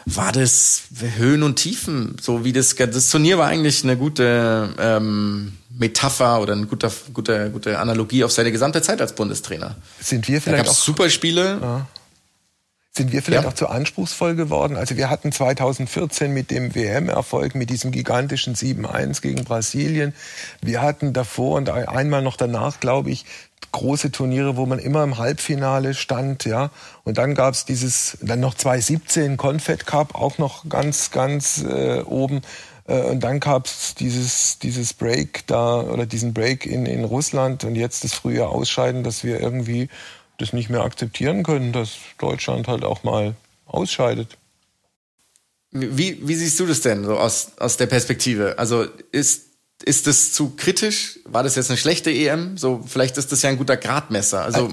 [0.06, 0.84] war das
[1.16, 6.52] Höhen und Tiefen, so wie das das Turnier war eigentlich eine gute ähm, Metapher oder
[6.52, 9.74] eine gute, gute, gute Analogie auf seine gesamte Zeit als Bundestrainer.
[10.00, 11.58] Sind wir vielleicht da auch Superspiele?
[11.60, 11.86] Ja.
[12.96, 13.50] Sind wir vielleicht ja.
[13.50, 14.76] auch zu anspruchsvoll geworden?
[14.76, 20.14] Also wir hatten 2014 mit dem WM-Erfolg, mit diesem gigantischen 7-1 gegen Brasilien.
[20.62, 23.26] Wir hatten davor und einmal noch danach, glaube ich,
[23.72, 26.70] große Turniere, wo man immer im Halbfinale stand, ja.
[27.04, 32.42] Und dann gab's dieses, dann noch 2017 Confed Cup, auch noch ganz, ganz äh, oben.
[32.86, 37.76] Äh, und dann gab's dieses, dieses Break da oder diesen Break in, in Russland und
[37.76, 39.88] jetzt das frühe Ausscheiden, dass wir irgendwie
[40.38, 43.34] das nicht mehr akzeptieren können, dass Deutschland halt auch mal
[43.66, 44.36] ausscheidet.
[45.70, 48.58] Wie, wie siehst du das denn so aus, aus der Perspektive?
[48.58, 49.45] Also ist,
[49.84, 51.20] ist das zu kritisch?
[51.24, 52.56] War das jetzt eine schlechte EM?
[52.56, 54.42] So, vielleicht ist das ja ein guter Gradmesser.
[54.42, 54.72] Also,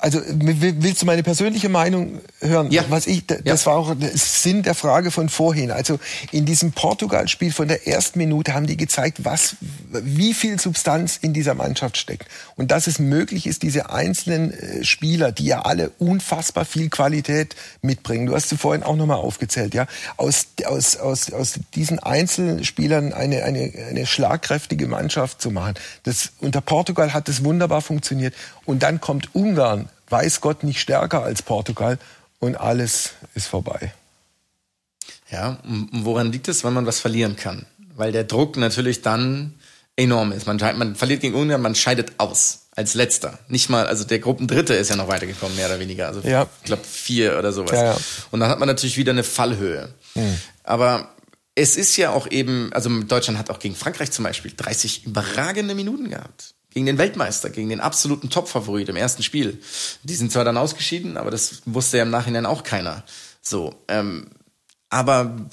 [0.00, 2.70] also willst du meine persönliche Meinung hören?
[2.70, 2.84] Ja.
[2.88, 3.66] Was ich, das ja.
[3.66, 5.70] war auch Sinn der Frage von vorhin.
[5.70, 5.98] Also
[6.32, 9.56] in diesem Portugal-Spiel von der ersten Minute haben die gezeigt, was,
[9.90, 14.84] wie viel Substanz in dieser Mannschaft steckt und dass es möglich ist, diese einzelnen äh,
[14.84, 18.26] Spieler, die ja alle unfassbar viel Qualität mitbringen.
[18.26, 19.86] Du hast sie vorhin auch nochmal aufgezählt, ja,
[20.16, 25.74] aus aus aus aus diesen Einzelspielern eine eine eine schlagkräftige Mannschaft zu machen.
[26.04, 28.34] Das unter Portugal hat es wunderbar funktioniert
[28.64, 31.98] und dann kommt Ungarn weiß Gott nicht stärker als Portugal
[32.38, 33.92] und alles ist vorbei.
[35.30, 35.58] Ja,
[35.92, 37.66] woran liegt es, wenn man was verlieren kann?
[37.94, 39.54] Weil der Druck natürlich dann
[39.96, 40.46] enorm ist.
[40.46, 43.38] Man, man verliert gegen Ungarn, man scheidet aus als letzter.
[43.48, 46.08] Nicht mal, also der Gruppendritte ist ja noch weitergekommen, mehr oder weniger.
[46.08, 46.46] Also ja.
[46.60, 47.72] ich glaube vier oder sowas.
[47.72, 47.96] Ja, ja.
[48.30, 49.90] Und dann hat man natürlich wieder eine Fallhöhe.
[50.14, 50.36] Mhm.
[50.64, 51.10] Aber
[51.54, 55.74] es ist ja auch eben, also Deutschland hat auch gegen Frankreich zum Beispiel 30 überragende
[55.74, 59.60] Minuten gehabt gegen den Weltmeister, gegen den absoluten Topfavorit im ersten Spiel.
[60.02, 63.04] Die sind zwar dann ausgeschieden, aber das wusste ja im Nachhinein auch keiner.
[63.42, 64.28] So, ähm,
[64.88, 65.46] aber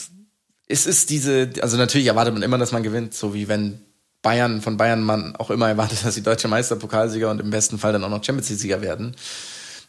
[0.68, 3.80] es ist diese, also natürlich erwartet man immer, dass man gewinnt, so wie wenn
[4.22, 7.94] Bayern, von Bayern man auch immer erwartet, dass sie deutsche Meisterpokalsieger und im besten Fall
[7.94, 9.16] dann auch noch Champions League-Sieger werden.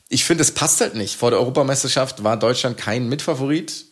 [0.09, 1.17] Ich finde, es passt halt nicht.
[1.17, 3.85] Vor der Europameisterschaft war Deutschland kein Mitfavorit.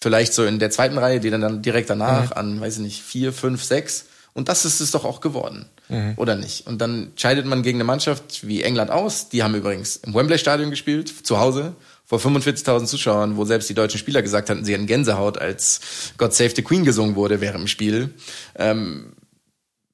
[0.00, 2.36] Vielleicht so in der zweiten Reihe, die dann, dann direkt danach mhm.
[2.36, 4.06] an, weiß ich nicht, vier, fünf, sechs.
[4.32, 5.68] Und das ist es doch auch geworden.
[5.88, 6.14] Mhm.
[6.16, 6.66] Oder nicht?
[6.66, 9.28] Und dann scheidet man gegen eine Mannschaft wie England aus.
[9.28, 11.74] Die haben übrigens im Wembley-Stadion gespielt, zu Hause,
[12.04, 15.80] vor 45.000 Zuschauern, wo selbst die deutschen Spieler gesagt hatten, sie hätten Gänsehaut, als
[16.16, 18.14] God Save the Queen gesungen wurde während dem Spiel.
[18.56, 19.12] Ähm,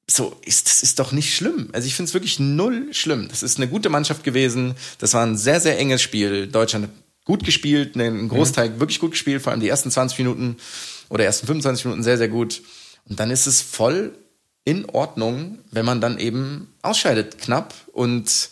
[0.09, 1.69] so ist das ist doch nicht schlimm.
[1.73, 3.27] Also ich finde es wirklich null schlimm.
[3.27, 4.75] Das ist eine gute Mannschaft gewesen.
[4.99, 6.47] Das war ein sehr sehr enges Spiel.
[6.47, 6.91] Deutschland hat
[7.25, 8.79] gut gespielt, einen Großteil mhm.
[8.79, 10.57] wirklich gut gespielt, vor allem die ersten 20 Minuten
[11.09, 12.61] oder ersten 25 Minuten sehr sehr gut.
[13.09, 14.13] Und dann ist es voll
[14.65, 18.49] in Ordnung, wenn man dann eben ausscheidet knapp und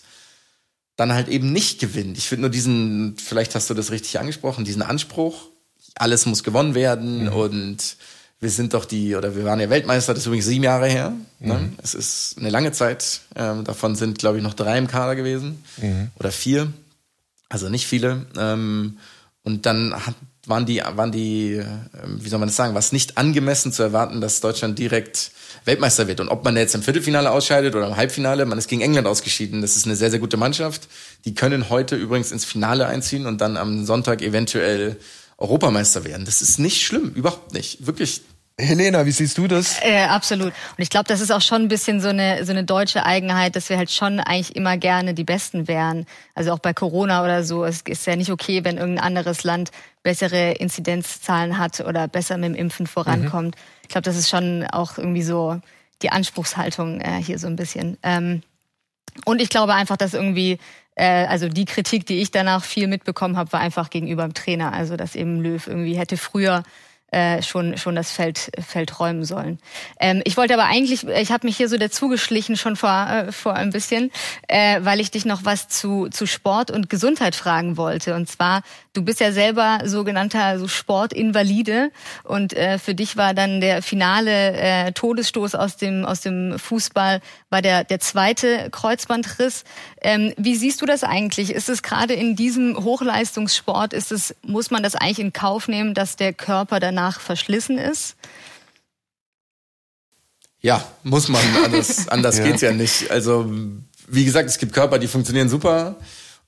[0.95, 2.17] dann halt eben nicht gewinnt.
[2.17, 5.49] Ich finde nur diesen, vielleicht hast du das richtig angesprochen, diesen Anspruch,
[5.95, 7.33] alles muss gewonnen werden mhm.
[7.33, 7.97] und
[8.43, 11.13] wir sind doch die, oder wir waren ja Weltmeister, das ist übrigens sieben Jahre her.
[11.39, 11.53] Ne?
[11.53, 11.73] Mhm.
[11.81, 13.21] Es ist eine lange Zeit.
[13.35, 15.63] Ähm, davon sind, glaube ich, noch drei im Kader gewesen.
[15.77, 16.11] Mhm.
[16.19, 16.71] Oder vier.
[17.47, 18.25] Also nicht viele.
[18.37, 18.97] Ähm,
[19.43, 21.65] und dann hat, waren die, waren die, äh,
[22.05, 25.31] wie soll man das sagen, war es nicht angemessen zu erwarten, dass Deutschland direkt
[25.65, 26.19] Weltmeister wird.
[26.19, 29.61] Und ob man jetzt im Viertelfinale ausscheidet oder im Halbfinale, man ist gegen England ausgeschieden.
[29.61, 30.87] Das ist eine sehr, sehr gute Mannschaft.
[31.25, 34.97] Die können heute übrigens ins Finale einziehen und dann am Sonntag eventuell
[35.37, 36.25] Europameister werden.
[36.25, 37.85] Das ist nicht schlimm, überhaupt nicht.
[37.85, 38.21] Wirklich
[38.59, 39.79] Helena, wie siehst du das?
[39.81, 40.49] Äh, absolut.
[40.49, 43.55] Und ich glaube, das ist auch schon ein bisschen so eine, so eine deutsche Eigenheit,
[43.55, 46.05] dass wir halt schon eigentlich immer gerne die Besten wären.
[46.35, 47.65] Also auch bei Corona oder so.
[47.65, 49.71] Es ist ja nicht okay, wenn irgendein anderes Land
[50.03, 53.55] bessere Inzidenzzahlen hat oder besser mit dem Impfen vorankommt.
[53.55, 53.61] Mhm.
[53.81, 55.59] Ich glaube, das ist schon auch irgendwie so
[56.03, 57.97] die Anspruchshaltung äh, hier so ein bisschen.
[58.03, 58.43] Ähm,
[59.25, 60.59] und ich glaube einfach, dass irgendwie
[60.95, 64.73] äh, also die Kritik, die ich danach viel mitbekommen habe, war einfach gegenüber dem Trainer.
[64.73, 66.63] Also dass eben Löw irgendwie hätte früher
[67.13, 69.59] äh, schon schon das Feld Feld räumen sollen.
[69.99, 73.53] Ähm, ich wollte aber eigentlich, ich habe mich hier so dazugeschlichen schon vor äh, vor
[73.53, 74.11] ein bisschen,
[74.47, 78.15] äh, weil ich dich noch was zu zu Sport und Gesundheit fragen wollte.
[78.15, 81.91] Und zwar, du bist ja selber sogenannter so Sportinvalide
[82.23, 87.21] und äh, für dich war dann der finale äh, Todesstoß aus dem aus dem Fußball
[87.49, 89.63] war der der zweite Kreuzbandriss.
[90.01, 91.51] Ähm, wie siehst du das eigentlich?
[91.51, 95.93] Ist es gerade in diesem Hochleistungssport, ist es muss man das eigentlich in Kauf nehmen,
[95.93, 98.15] dass der Körper danach danach verschlissen ist?
[100.61, 101.41] Ja, muss man.
[101.65, 102.45] Anders, anders ja.
[102.45, 103.11] geht's ja nicht.
[103.11, 103.51] Also,
[104.07, 105.97] wie gesagt, es gibt Körper, die funktionieren super.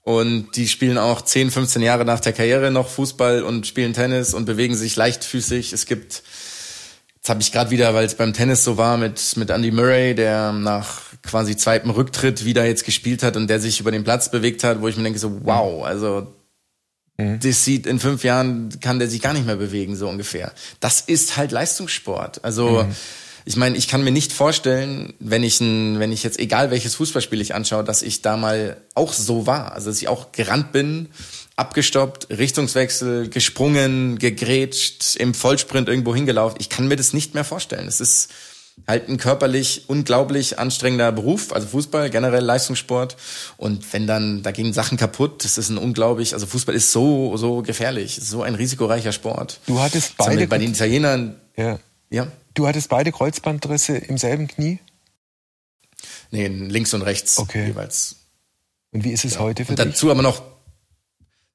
[0.04, 4.36] Und die spielen auch 10, 15 Jahre nach der Karriere noch Fußball und spielen Tennis
[4.36, 5.74] und bewegen sich leichtfüßig.
[5.74, 6.22] Es gibt,
[7.16, 10.14] jetzt habe ich gerade wieder, weil es beim Tennis so war, mit, mit Andy Murray,
[10.14, 14.30] der nach quasi zweitem Rücktritt wieder jetzt gespielt hat und der sich über den Platz
[14.30, 16.28] bewegt hat, wo ich mir denke, so wow, also
[17.18, 17.40] Mhm.
[17.40, 20.52] Das sieht in fünf Jahren kann der sich gar nicht mehr bewegen, so ungefähr.
[20.80, 22.44] Das ist halt Leistungssport.
[22.44, 22.96] Also mhm.
[23.46, 26.96] ich meine, ich kann mir nicht vorstellen, wenn ich ein, wenn ich jetzt egal welches
[26.96, 29.74] Fußballspiel ich anschaue, dass ich da mal auch so war.
[29.74, 31.10] Also dass ich auch gerannt bin,
[31.56, 36.58] abgestoppt, Richtungswechsel, gesprungen, gegrätscht, im Vollsprint irgendwo hingelaufen.
[36.60, 37.88] Ich kann mir das nicht mehr vorstellen.
[37.88, 38.30] Es ist
[38.88, 43.18] halt ein körperlich unglaublich anstrengender Beruf, also Fußball, generell Leistungssport.
[43.58, 47.36] Und wenn dann, da gehen Sachen kaputt, das ist ein unglaublich, also Fußball ist so,
[47.38, 49.60] so gefährlich, so ein risikoreicher Sport.
[49.66, 50.48] Du hattest beide.
[50.48, 51.36] Bei den Italienern.
[51.58, 51.80] Ja.
[52.10, 52.28] Ja.
[52.54, 54.80] Du hattest beide Kreuzbandrisse im selben Knie?
[56.32, 57.68] Nee, links und rechts okay.
[57.68, 58.18] jeweils.
[58.92, 59.40] Und wie ist es ja.
[59.42, 59.86] heute für und dich?
[59.88, 60.42] Dazu aber noch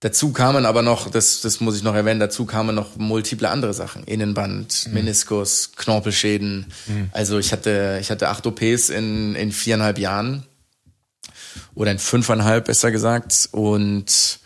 [0.01, 3.75] Dazu kamen aber noch, das, das muss ich noch erwähnen, dazu kamen noch multiple andere
[3.75, 4.03] Sachen.
[4.05, 4.95] Innenband, mhm.
[4.95, 6.73] Meniskus, Knorpelschäden.
[6.87, 7.11] Mhm.
[7.13, 10.47] Also ich hatte, ich hatte acht OPs in, in viereinhalb Jahren.
[11.75, 13.51] Oder in fünfeinhalb, besser gesagt.
[13.53, 14.39] Und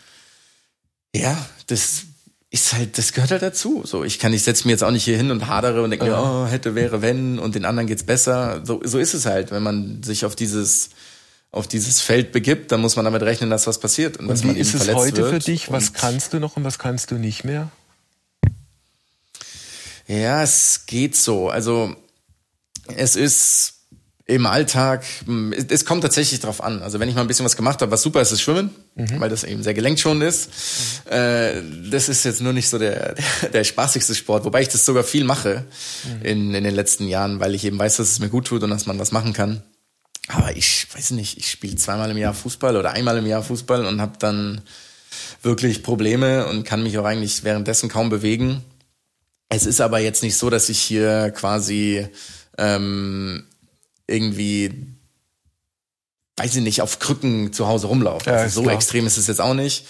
[1.15, 1.37] ja,
[1.67, 2.03] das
[2.49, 3.83] ist halt, das gehört halt dazu.
[3.85, 6.07] So, ich kann, ich setze mir jetzt auch nicht hier hin und hadere und denke,
[6.07, 6.21] ja.
[6.21, 8.61] oh, hätte, wäre, wenn, und den anderen geht's besser.
[8.65, 10.89] So, so ist es halt, wenn man sich auf dieses,
[11.55, 14.43] auf dieses Feld begibt, dann muss man damit rechnen, dass was passiert und, und dass
[14.43, 15.71] wie man ist es heute für dich?
[15.71, 17.71] Was kannst du noch und was kannst du nicht mehr?
[20.05, 21.49] Ja, es geht so.
[21.49, 21.95] Also
[22.93, 23.73] es ist
[24.27, 25.05] im Alltag,
[25.69, 26.81] es kommt tatsächlich drauf an.
[26.81, 29.19] Also wenn ich mal ein bisschen was gemacht habe, was super ist, ist Schwimmen, mhm.
[29.19, 30.49] weil das eben sehr gelenkschonend ist.
[31.05, 31.11] Mhm.
[31.13, 34.83] Äh, das ist jetzt nur nicht so der, der, der spaßigste Sport, wobei ich das
[34.83, 35.63] sogar viel mache
[36.03, 36.25] mhm.
[36.25, 38.71] in, in den letzten Jahren, weil ich eben weiß, dass es mir gut tut und
[38.71, 39.63] dass man was machen kann.
[40.27, 43.85] Aber ich weiß nicht, ich spiele zweimal im Jahr Fußball oder einmal im Jahr Fußball
[43.85, 44.61] und habe dann
[45.41, 48.63] wirklich Probleme und kann mich auch eigentlich währenddessen kaum bewegen.
[49.49, 52.07] Es ist aber jetzt nicht so, dass ich hier quasi
[52.57, 53.43] ähm,
[54.07, 54.94] irgendwie,
[56.37, 58.29] weiß ich nicht, auf Krücken zu Hause rumlaufe.
[58.29, 58.75] Ja, also so klar.
[58.75, 59.85] extrem ist es jetzt auch nicht.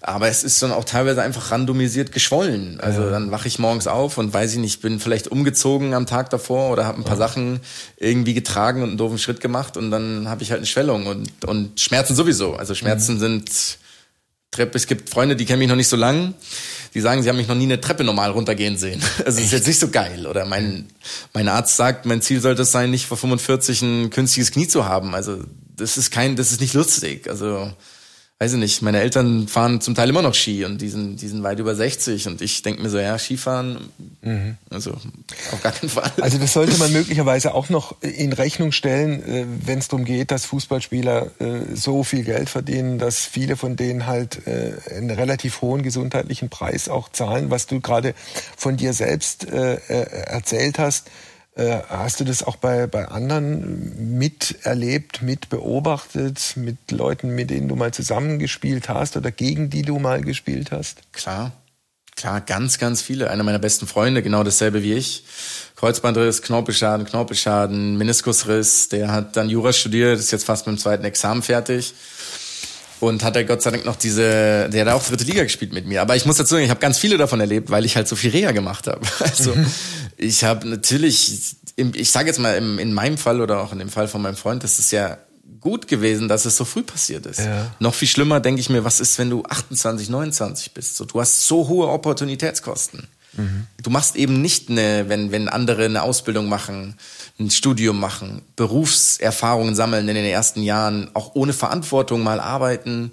[0.00, 2.78] Aber es ist dann auch teilweise einfach randomisiert geschwollen.
[2.80, 3.10] Also ja.
[3.10, 6.70] dann wache ich morgens auf und weiß ich nicht, bin vielleicht umgezogen am Tag davor
[6.70, 7.26] oder habe ein paar ja.
[7.26, 7.60] Sachen
[7.96, 11.44] irgendwie getragen und einen doofen Schritt gemacht und dann habe ich halt eine Schwellung und,
[11.46, 12.54] und Schmerzen sowieso.
[12.54, 13.20] Also Schmerzen mhm.
[13.20, 13.78] sind
[14.54, 14.76] Treppe.
[14.76, 16.34] Es gibt Freunde, die kennen mich noch nicht so lang,
[16.94, 19.02] die sagen, sie haben mich noch nie eine Treppe normal runtergehen sehen.
[19.24, 20.26] Also ist jetzt nicht so geil.
[20.26, 20.86] Oder mein,
[21.32, 24.84] mein Arzt sagt, mein Ziel sollte es sein, nicht vor 45 ein künstliches Knie zu
[24.84, 25.14] haben.
[25.14, 25.38] Also
[25.76, 27.28] das ist kein, das ist nicht lustig.
[27.28, 27.72] Also
[28.40, 31.28] weiß ich nicht, meine Eltern fahren zum Teil immer noch Ski und die sind, die
[31.28, 33.78] sind weit über 60 und ich denke mir so, ja, Skifahren,
[34.22, 34.56] mhm.
[34.70, 34.90] also
[35.52, 36.10] auf gar keinen Fall.
[36.20, 40.32] Also das sollte man möglicherweise auch noch in Rechnung stellen, äh, wenn es darum geht,
[40.32, 45.62] dass Fußballspieler äh, so viel Geld verdienen, dass viele von denen halt äh, einen relativ
[45.62, 48.14] hohen gesundheitlichen Preis auch zahlen, was du gerade
[48.56, 51.08] von dir selbst erzählt hast
[51.56, 57.76] äh, hast du das auch bei, bei anderen miterlebt, mitbeobachtet, mit Leuten, mit denen du
[57.76, 61.00] mal zusammengespielt hast oder gegen die du mal gespielt hast?
[61.12, 61.52] Klar,
[62.16, 63.30] klar, ganz, ganz viele.
[63.30, 65.24] Einer meiner besten Freunde, genau dasselbe wie ich.
[65.76, 68.88] Kreuzbandriss, Knorpelschaden, Knorpelschaden, Meniskusriss.
[68.88, 71.94] Der hat dann Jura studiert, ist jetzt fast mit dem zweiten Examen fertig
[73.00, 75.86] und hat er Gott sei Dank noch diese, der hat auch dritte Liga gespielt mit
[75.86, 76.02] mir.
[76.02, 78.16] Aber ich muss dazu sagen, ich habe ganz viele davon erlebt, weil ich halt so
[78.16, 79.00] viel Reha gemacht habe.
[79.20, 79.54] Also.
[80.16, 84.08] Ich habe natürlich, ich sage jetzt mal in meinem Fall oder auch in dem Fall
[84.08, 85.18] von meinem Freund, das ist ja
[85.60, 87.40] gut gewesen, dass es so früh passiert ist.
[87.40, 87.74] Ja.
[87.78, 90.96] Noch viel schlimmer denke ich mir, was ist, wenn du 28, 29 bist?
[90.96, 93.08] So, du hast so hohe Opportunitätskosten.
[93.36, 93.66] Mhm.
[93.82, 96.96] Du machst eben nicht eine, wenn, wenn andere eine Ausbildung machen,
[97.40, 103.12] ein Studium machen, Berufserfahrungen sammeln in den ersten Jahren, auch ohne Verantwortung mal arbeiten.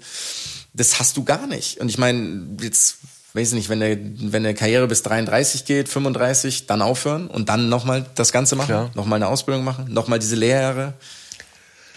[0.74, 1.78] Das hast du gar nicht.
[1.80, 2.98] Und ich meine, jetzt
[3.34, 7.48] weiß ich nicht, wenn eine, wenn eine Karriere bis 33 geht, 35, dann aufhören und
[7.48, 10.94] dann nochmal das Ganze machen, nochmal eine Ausbildung machen, nochmal diese Lehrjahre.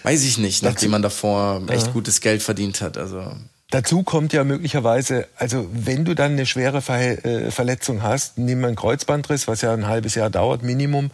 [0.04, 2.98] Weiß ich nicht, nachdem man davor echt gutes Geld verdient hat.
[2.98, 3.32] Also
[3.72, 8.62] Dazu kommt ja möglicherweise, also wenn du dann eine schwere Ver äh, Verletzung hast, nimm
[8.62, 11.10] mal einen Kreuzbandriss, was ja ein halbes Jahr dauert, Minimum,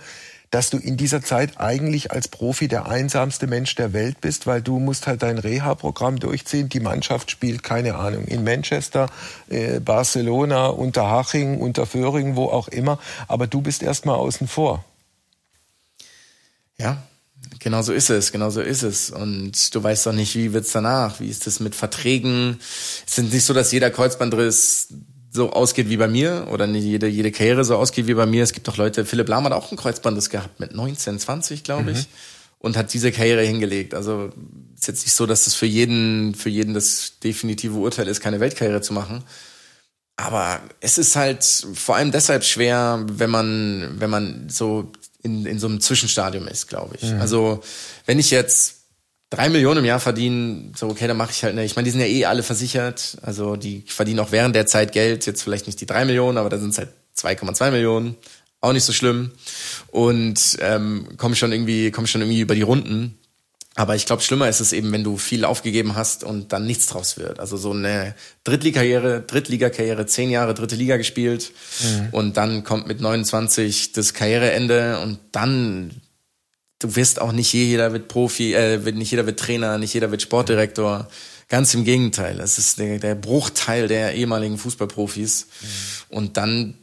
[0.52, 4.62] dass du in dieser Zeit eigentlich als Profi der einsamste Mensch der Welt bist, weil
[4.62, 6.68] du musst halt dein Reha-Programm durchziehen.
[6.68, 9.10] Die Mannschaft spielt, keine Ahnung, in Manchester,
[9.50, 13.00] äh, Barcelona, Unterhaching, Unterföhring, wo auch immer.
[13.30, 14.84] Aber du bist erstmal außen vor.
[16.78, 17.02] Ja,
[17.60, 19.12] Genau so ist es, genau so ist es.
[19.12, 21.20] Und du weißt doch nicht, wie wird's danach?
[21.20, 22.60] Wie ist das mit Verträgen?
[23.06, 24.88] Es ist nicht so, dass jeder Kreuzbandriss
[25.32, 28.44] so ausgeht wie bei mir oder nicht jede, jede Karriere so ausgeht wie bei mir.
[28.44, 31.92] Es gibt doch Leute, Philipp Lahm hat auch einen Kreuzbandriss gehabt mit 19, 20, glaube
[31.92, 32.00] ich.
[32.00, 32.06] Mhm.
[32.60, 33.96] Und hat diese Karriere hingelegt.
[33.96, 34.30] Also
[34.78, 38.40] ist jetzt nicht so, dass das für jeden, für jeden das definitive Urteil ist, keine
[38.40, 39.24] Weltkarriere zu machen.
[40.16, 44.92] Aber es ist halt vor allem deshalb schwer, wenn man, wenn man so
[45.24, 47.10] in, in so einem Zwischenstadium ist, glaube ich.
[47.10, 47.22] Mhm.
[47.22, 47.64] Also
[48.06, 48.81] wenn ich jetzt
[49.32, 51.66] drei Millionen im Jahr verdiene, so okay, dann mache ich halt eine.
[51.66, 53.18] Ich meine, die sind ja eh alle versichert.
[53.24, 55.26] Also die verdienen auch während der Zeit Geld.
[55.26, 58.16] Jetzt vielleicht nicht die drei Millionen, aber da sind es halt 2,2 Millionen.
[58.60, 59.32] Auch nicht so schlimm.
[59.88, 63.18] Und ähm, komme schon irgendwie, komme schon irgendwie über die Runden.
[63.76, 66.88] Aber ich glaube, schlimmer ist es eben, wenn du viel aufgegeben hast und dann nichts
[66.88, 67.40] draus wird.
[67.40, 72.10] Also so eine Drittliga-Karriere, Drittliga-Karriere, zehn Jahre dritte Liga gespielt mhm.
[72.12, 76.02] und dann kommt mit 29 das Karriereende und dann
[76.82, 80.22] du wirst auch nicht jeder wird Profi, äh, nicht jeder wird Trainer, nicht jeder wird
[80.22, 81.08] Sportdirektor.
[81.48, 82.40] Ganz im Gegenteil.
[82.40, 85.48] Es ist der, der Bruchteil der ehemaligen Fußballprofis.
[85.62, 86.16] Mhm.
[86.16, 86.76] Und dann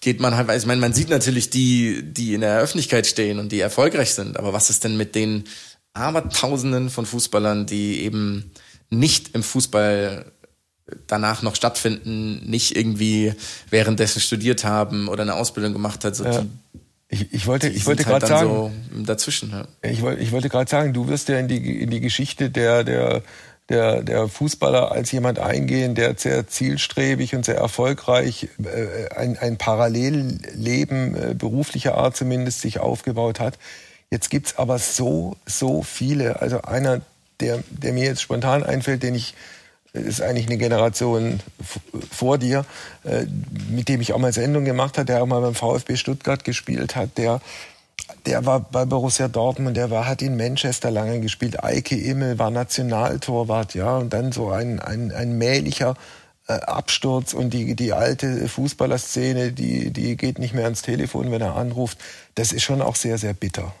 [0.00, 3.52] geht man halt, ich meine, man sieht natürlich die, die in der Öffentlichkeit stehen und
[3.52, 4.38] die erfolgreich sind.
[4.38, 5.44] Aber was ist denn mit den
[5.92, 8.50] Abertausenden von Fußballern, die eben
[8.90, 10.32] nicht im Fußball
[11.06, 13.34] danach noch stattfinden, nicht irgendwie
[13.70, 16.16] währenddessen studiert haben oder eine Ausbildung gemacht hat.
[16.16, 16.42] So ja.
[16.42, 16.48] die,
[17.08, 19.50] ich, ich wollte, ich wollte halt gerade sagen, so dazwischen.
[19.50, 19.66] Ja.
[19.82, 22.84] Ich wollte, ich wollte gerade sagen, du wirst ja in die in die Geschichte der
[22.84, 23.22] der
[23.68, 29.56] der, der Fußballer als jemand eingehen, der sehr zielstrebig und sehr erfolgreich äh, ein, ein
[29.56, 33.58] Parallelleben äh, beruflicher Art zumindest sich aufgebaut hat.
[34.10, 36.42] Jetzt gibt's aber so, so viele.
[36.42, 37.00] Also einer,
[37.40, 39.34] der, der mir jetzt spontan einfällt, den ich
[39.94, 41.40] ist eigentlich eine Generation
[42.10, 42.64] vor dir,
[43.04, 43.26] äh,
[43.70, 46.96] mit dem ich auch mal Sendung gemacht habe, der auch mal beim VfB Stuttgart gespielt
[46.96, 47.40] hat, der
[48.26, 51.62] der war bei Borussia Dortmund, der war, hat in Manchester lange gespielt.
[51.62, 55.96] Eike Immel war Nationaltorwart, ja, und dann so ein, ein, ein mählicher
[56.46, 61.40] äh, Absturz und die, die alte Fußballerszene, die, die geht nicht mehr ans Telefon, wenn
[61.40, 61.98] er anruft.
[62.34, 63.74] Das ist schon auch sehr, sehr bitter.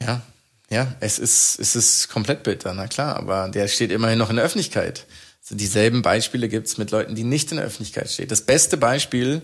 [0.00, 0.22] Ja,
[0.70, 4.36] ja, es ist, es ist komplett bitter, na klar, aber der steht immerhin noch in
[4.36, 5.06] der Öffentlichkeit.
[5.42, 8.28] Also dieselben Beispiele gibt's mit Leuten, die nicht in der Öffentlichkeit stehen.
[8.28, 9.42] Das beste Beispiel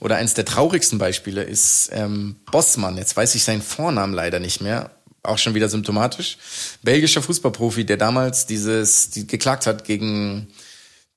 [0.00, 2.96] oder eines der traurigsten Beispiele ist ähm, Bossmann.
[2.96, 4.92] Jetzt weiß ich seinen Vornamen leider nicht mehr,
[5.22, 6.38] auch schon wieder symptomatisch.
[6.82, 10.48] Belgischer Fußballprofi, der damals dieses, die geklagt hat gegen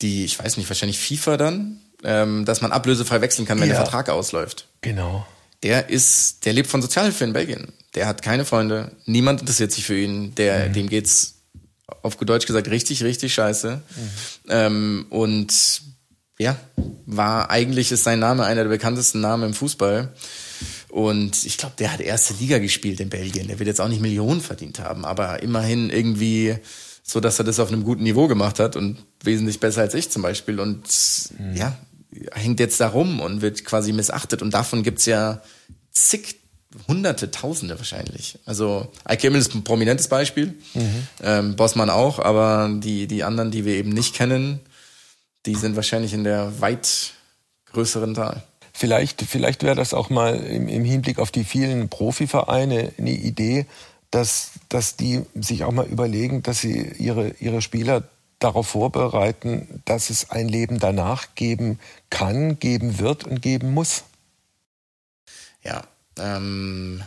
[0.01, 3.75] die, ich weiß nicht, wahrscheinlich FIFA dann, ähm, dass man ablösefrei wechseln kann, wenn ja.
[3.75, 4.67] der Vertrag ausläuft.
[4.81, 5.25] Genau.
[5.63, 7.73] Der ist, der lebt von Sozialhilfe in Belgien.
[7.95, 10.73] Der hat keine Freunde, niemand interessiert sich für ihn, der, mhm.
[10.73, 11.35] dem geht's
[12.03, 13.81] auf gut Deutsch gesagt richtig, richtig scheiße.
[13.95, 14.09] Mhm.
[14.49, 15.81] Ähm, und
[16.39, 16.57] ja,
[17.05, 20.13] war eigentlich ist sein Name einer der bekanntesten Namen im Fußball.
[20.89, 23.47] Und ich glaube, der hat erste Liga gespielt in Belgien.
[23.47, 26.55] Der wird jetzt auch nicht Millionen verdient haben, aber immerhin irgendwie
[27.03, 30.09] so, dass er das auf einem guten Niveau gemacht hat und wesentlich besser als ich
[30.09, 30.59] zum Beispiel.
[30.59, 30.83] Und
[31.37, 31.55] mhm.
[31.55, 31.77] ja,
[32.33, 34.41] hängt jetzt da rum und wird quasi missachtet.
[34.41, 35.41] Und davon gibt's ja
[35.91, 36.35] zig
[36.87, 38.37] Hunderte, Tausende wahrscheinlich.
[38.45, 41.07] Also Kimmel ist ein prominentes Beispiel, mhm.
[41.23, 44.59] ähm, Bossmann auch, aber die, die anderen, die wir eben nicht kennen,
[45.47, 47.13] die sind wahrscheinlich in der weit
[47.71, 48.43] größeren Zahl.
[48.71, 53.65] Vielleicht, vielleicht wäre das auch mal im, im Hinblick auf die vielen Profivereine eine Idee,
[54.11, 58.03] dass, dass die sich auch mal überlegen, dass sie ihre, ihre Spieler
[58.39, 61.79] darauf vorbereiten, dass es ein Leben danach geben
[62.09, 64.03] kann, geben wird und geben muss.
[65.63, 65.83] Ja,
[66.17, 67.03] ähm,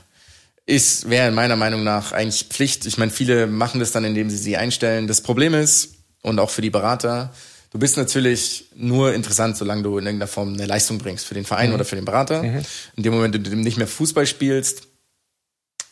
[0.67, 2.87] ist, wäre meiner Meinung nach eigentlich Pflicht.
[2.87, 5.07] Ich meine, viele machen das dann, indem sie sie einstellen.
[5.07, 7.35] Das Problem ist, und auch für die Berater,
[7.71, 11.45] du bist natürlich nur interessant, solange du in irgendeiner Form eine Leistung bringst für den
[11.45, 11.75] Verein mhm.
[11.75, 12.43] oder für den Berater.
[12.43, 12.63] Mhm.
[12.97, 14.89] In dem Moment, du nicht mehr Fußball spielst,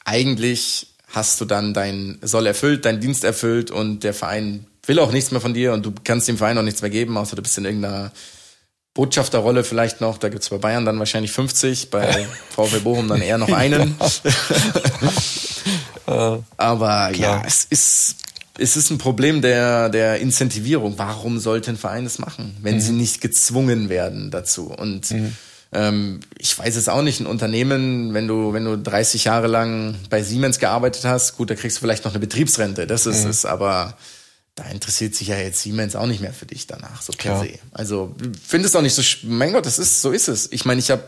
[0.05, 5.12] eigentlich hast du dann dein Soll erfüllt, dein Dienst erfüllt und der Verein will auch
[5.12, 7.43] nichts mehr von dir und du kannst dem Verein auch nichts mehr geben, außer du
[7.43, 8.12] bist in irgendeiner
[8.95, 13.39] Botschafterrolle vielleicht noch, da gibt's bei Bayern dann wahrscheinlich 50, bei VfL Bochum dann eher
[13.39, 13.97] noch einen.
[16.07, 17.12] Aber Klar.
[17.12, 18.16] ja, es ist,
[18.59, 20.99] es ist ein Problem der, der Incentivierung.
[20.99, 22.81] Warum sollte ein Verein das machen, wenn mhm.
[22.81, 24.66] sie nicht gezwungen werden dazu?
[24.66, 25.37] Und mhm.
[25.72, 29.95] ähm, ich weiß es auch nicht, ein Unternehmen, wenn du, wenn du 30 Jahre lang
[30.11, 33.31] bei Siemens gearbeitet hast, gut, da kriegst du vielleicht noch eine Betriebsrente, das ist mhm.
[33.31, 33.95] es, aber
[34.61, 37.55] da interessiert sich ja jetzt Siemens auch nicht mehr für dich danach, so per se.
[37.73, 38.15] Also
[38.47, 40.53] findest auch nicht so, mein Gott, das ist, so ist es.
[40.53, 41.03] Ich meine, ich habe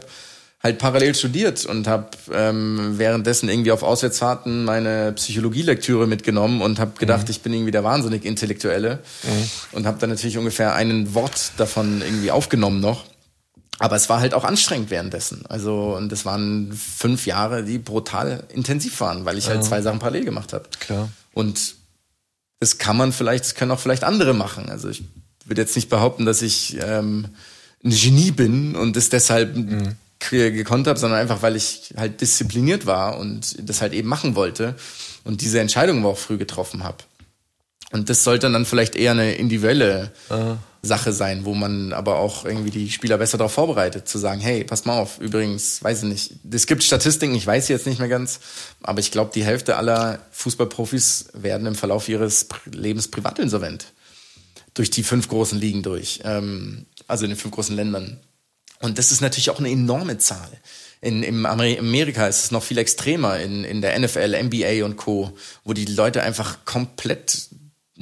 [0.63, 6.93] halt parallel studiert und habe ähm, währenddessen irgendwie auf Auswärtsfahrten meine Psychologielektüre mitgenommen und habe
[6.99, 7.31] gedacht, mhm.
[7.31, 9.51] ich bin irgendwie der wahnsinnig Intellektuelle mhm.
[9.73, 13.05] und habe dann natürlich ungefähr einen Wort davon irgendwie aufgenommen noch.
[13.79, 15.45] Aber es war halt auch anstrengend währenddessen.
[15.47, 19.99] Also, und das waren fünf Jahre, die brutal intensiv waren, weil ich halt zwei Sachen
[19.99, 20.65] parallel gemacht habe.
[20.79, 21.09] Klar.
[21.35, 21.82] Und
[22.63, 24.69] das kann man vielleicht, das können auch vielleicht andere machen.
[24.69, 25.03] Also ich
[25.45, 27.27] würde jetzt nicht behaupten, dass ich ähm,
[27.83, 29.97] ein Genie bin und es deshalb mhm.
[30.31, 34.77] gekonnt habe, sondern einfach, weil ich halt diszipliniert war und das halt eben machen wollte
[35.25, 36.99] und diese Entscheidung auch früh getroffen habe.
[37.93, 40.59] Und das sollte dann vielleicht eher eine individuelle Aha.
[40.80, 44.64] Sache sein, wo man aber auch irgendwie die Spieler besser darauf vorbereitet, zu sagen, hey,
[44.64, 48.09] pass mal auf, übrigens, weiß ich nicht, es gibt Statistiken, ich weiß jetzt nicht mehr
[48.09, 48.40] ganz,
[48.82, 53.86] aber ich glaube, die Hälfte aller Fußballprofis werden im Verlauf ihres Lebens privatinsolvent.
[54.74, 58.18] Durch die fünf großen Ligen durch, ähm, also in den fünf großen Ländern.
[58.80, 60.51] Und das ist natürlich auch eine enorme Zahl.
[61.01, 65.36] In, in Amerika ist es noch viel extremer, in, in der NFL, NBA und Co.,
[65.62, 67.51] wo die Leute einfach komplett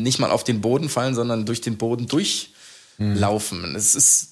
[0.03, 2.53] nicht mal auf den Boden fallen, sondern durch den Boden durch
[2.99, 3.75] laufen.
[3.75, 4.31] Es ist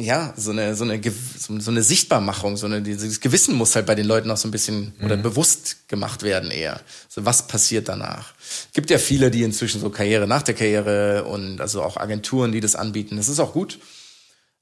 [0.00, 1.00] ja, so eine, so eine,
[1.36, 4.50] so eine Sichtbarmachung, so eine, dieses Gewissen muss halt bei den Leuten auch so ein
[4.50, 5.04] bisschen mhm.
[5.04, 6.80] oder bewusst gemacht werden eher.
[7.08, 8.32] So, was passiert danach?
[8.72, 12.60] Gibt ja viele, die inzwischen so Karriere nach der Karriere und also auch Agenturen, die
[12.60, 13.16] das anbieten.
[13.16, 13.78] Das ist auch gut.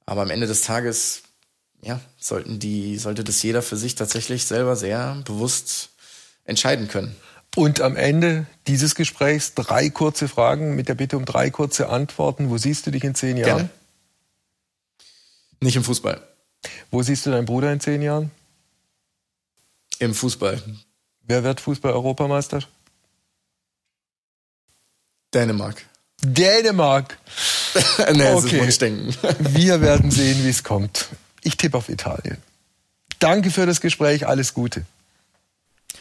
[0.05, 1.21] Aber am Ende des Tages,
[1.81, 5.89] ja, sollten die, sollte das jeder für sich tatsächlich selber sehr bewusst
[6.43, 7.15] entscheiden können.
[7.55, 12.51] Und am Ende dieses Gesprächs drei kurze Fragen mit der Bitte um drei kurze Antworten.
[12.51, 13.57] Wo siehst du dich in zehn Jahren?
[13.57, 13.69] Gerne.
[15.59, 16.21] Nicht im Fußball.
[16.91, 18.29] Wo siehst du deinen Bruder in zehn Jahren?
[19.97, 20.61] Im Fußball.
[21.23, 22.59] Wer wird Fußball-Europameister?
[25.33, 25.83] Dänemark.
[26.21, 27.17] Dänemark.
[28.13, 28.57] nee, okay.
[28.57, 29.15] ist Wunschdenken.
[29.39, 31.09] Wir werden sehen, wie es kommt.
[31.41, 32.37] Ich tippe auf Italien.
[33.17, 34.27] Danke für das Gespräch.
[34.27, 34.85] Alles Gute.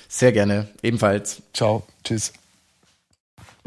[0.08, 1.42] Sehr gerne, ebenfalls.
[1.54, 2.32] Ciao, tschüss.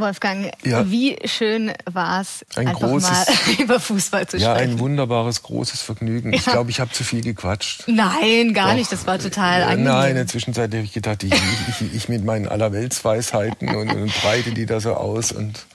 [0.01, 0.89] Wolfgang, ja.
[0.89, 3.25] wie schön war es, einfach großes, mal
[3.59, 4.43] über Fußball zu sprechen.
[4.43, 6.33] Ja, ein wunderbares, großes Vergnügen.
[6.33, 6.39] Ja.
[6.39, 7.83] Ich glaube, ich habe zu viel gequatscht.
[7.87, 8.75] Nein, gar Doch.
[8.75, 8.91] nicht.
[8.91, 9.85] Das war total angenehm.
[9.85, 14.13] Nein, in der Zwischenzeit habe ich gedacht, ich, ich, ich mit meinen Allerweltsweisheiten und, und
[14.21, 15.65] breite die da so aus und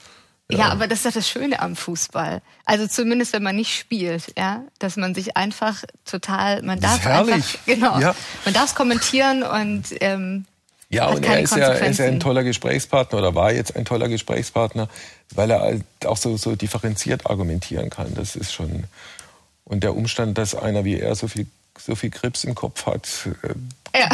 [0.49, 0.59] ja.
[0.59, 0.69] ja.
[0.69, 2.41] aber das ist doch das Schöne am Fußball.
[2.65, 7.37] Also zumindest wenn man nicht spielt, ja, dass man sich einfach total, man darf einfach,
[7.65, 8.15] genau, ja.
[8.45, 10.45] man darf es kommentieren und ähm,
[10.89, 13.83] ja, und er ist ja, er ist ja ein toller Gesprächspartner oder war jetzt ein
[13.83, 14.87] toller Gesprächspartner,
[15.35, 18.13] weil er halt auch so, so differenziert argumentieren kann.
[18.15, 18.85] Das ist schon.
[19.65, 21.45] Und der Umstand, dass einer wie er so viel,
[21.77, 23.09] so viel Krebs im Kopf hat,
[23.43, 24.09] äh, ja.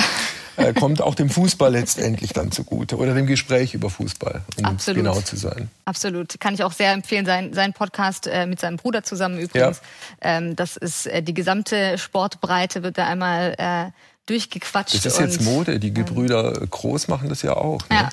[0.57, 4.97] äh, kommt auch dem Fußball letztendlich dann zugute oder dem Gespräch über Fußball, um Absolut.
[4.97, 5.69] genau zu sein.
[5.85, 6.39] Absolut.
[6.39, 9.81] Kann ich auch sehr empfehlen, sein, sein Podcast äh, mit seinem Bruder zusammen übrigens.
[10.23, 10.37] Ja.
[10.37, 13.91] Ähm, das ist äh, die gesamte Sportbreite wird da einmal äh,
[14.25, 14.95] durchgequatscht.
[14.95, 15.79] Das ist jetzt Mode.
[15.79, 17.81] Die Gebrüder Groß machen das ja auch.
[17.89, 17.95] Ne?
[17.95, 18.09] Ja.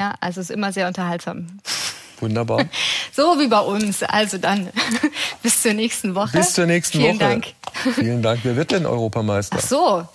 [0.00, 1.46] ja, also es ist immer sehr unterhaltsam.
[2.20, 2.64] Wunderbar.
[3.12, 4.04] So wie bei uns.
[4.04, 4.68] Also dann
[5.42, 6.38] bis zur nächsten Woche.
[6.38, 7.28] Bis zur nächsten Vielen Woche.
[7.28, 7.46] Dank.
[7.96, 8.40] Vielen Dank.
[8.44, 9.58] Wer wird denn Europameister?
[9.60, 10.08] Ach so.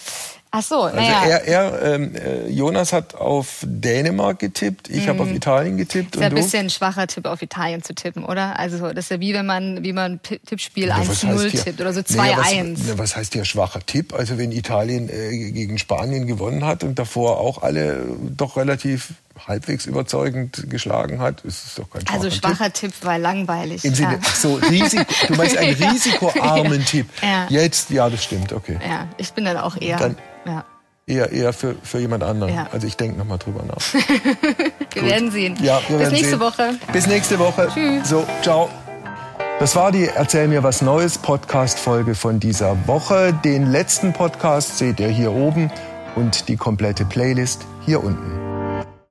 [0.57, 1.25] Ach so, Also naja.
[1.25, 6.21] er, er ähm, äh, Jonas hat auf Dänemark getippt, ich habe auf Italien getippt Mhm.
[6.21, 8.57] ist ja ein bisschen ein schwacher Tipp auf Italien zu tippen, oder?
[8.57, 11.63] Also das ist ja wie wenn man wie man Tippspiel Ja, was heißt 1-0 hier-
[11.63, 12.73] tippt oder so Naja, 2-1.
[12.79, 14.13] was, na, was heißt hier schwacher Tipp?
[14.13, 18.05] Also wenn Italien äh, gegen Spanien gewonnen hat und davor auch alle
[18.37, 19.13] doch relativ
[19.47, 22.39] halbwegs überzeugend geschlagen hat, ist es doch kein schwacher also Tipp.
[22.39, 23.83] schwacher Tipp, weil langweilig.
[23.85, 24.19] Im Sinne, ja.
[24.23, 26.85] ach so, Risiko, du meinst einen risikoarmen Ja.
[26.85, 27.07] Tipp.
[27.21, 27.45] Ja.
[27.49, 28.79] Jetzt, ja, das stimmt, okay.
[28.87, 29.97] ja, ich bin dann auch eher.
[29.97, 30.63] Dann- ja.
[31.07, 32.57] Eher, eher für, für jemand anderen.
[32.71, 33.77] Also ich denke nochmal drüber nach.
[34.93, 35.55] Wir werden sehen.
[35.61, 36.39] Ja, wir Bis werden nächste sehen.
[36.39, 36.69] Woche.
[36.93, 37.67] Bis nächste Woche.
[37.71, 38.09] Tschüss.
[38.09, 38.69] So, ciao.
[39.59, 43.33] Das war die Erzähl mir was Neues Podcast-Folge von dieser Woche.
[43.43, 45.69] Den letzten Podcast seht ihr hier oben
[46.15, 48.54] und die komplette Playlist hier unten.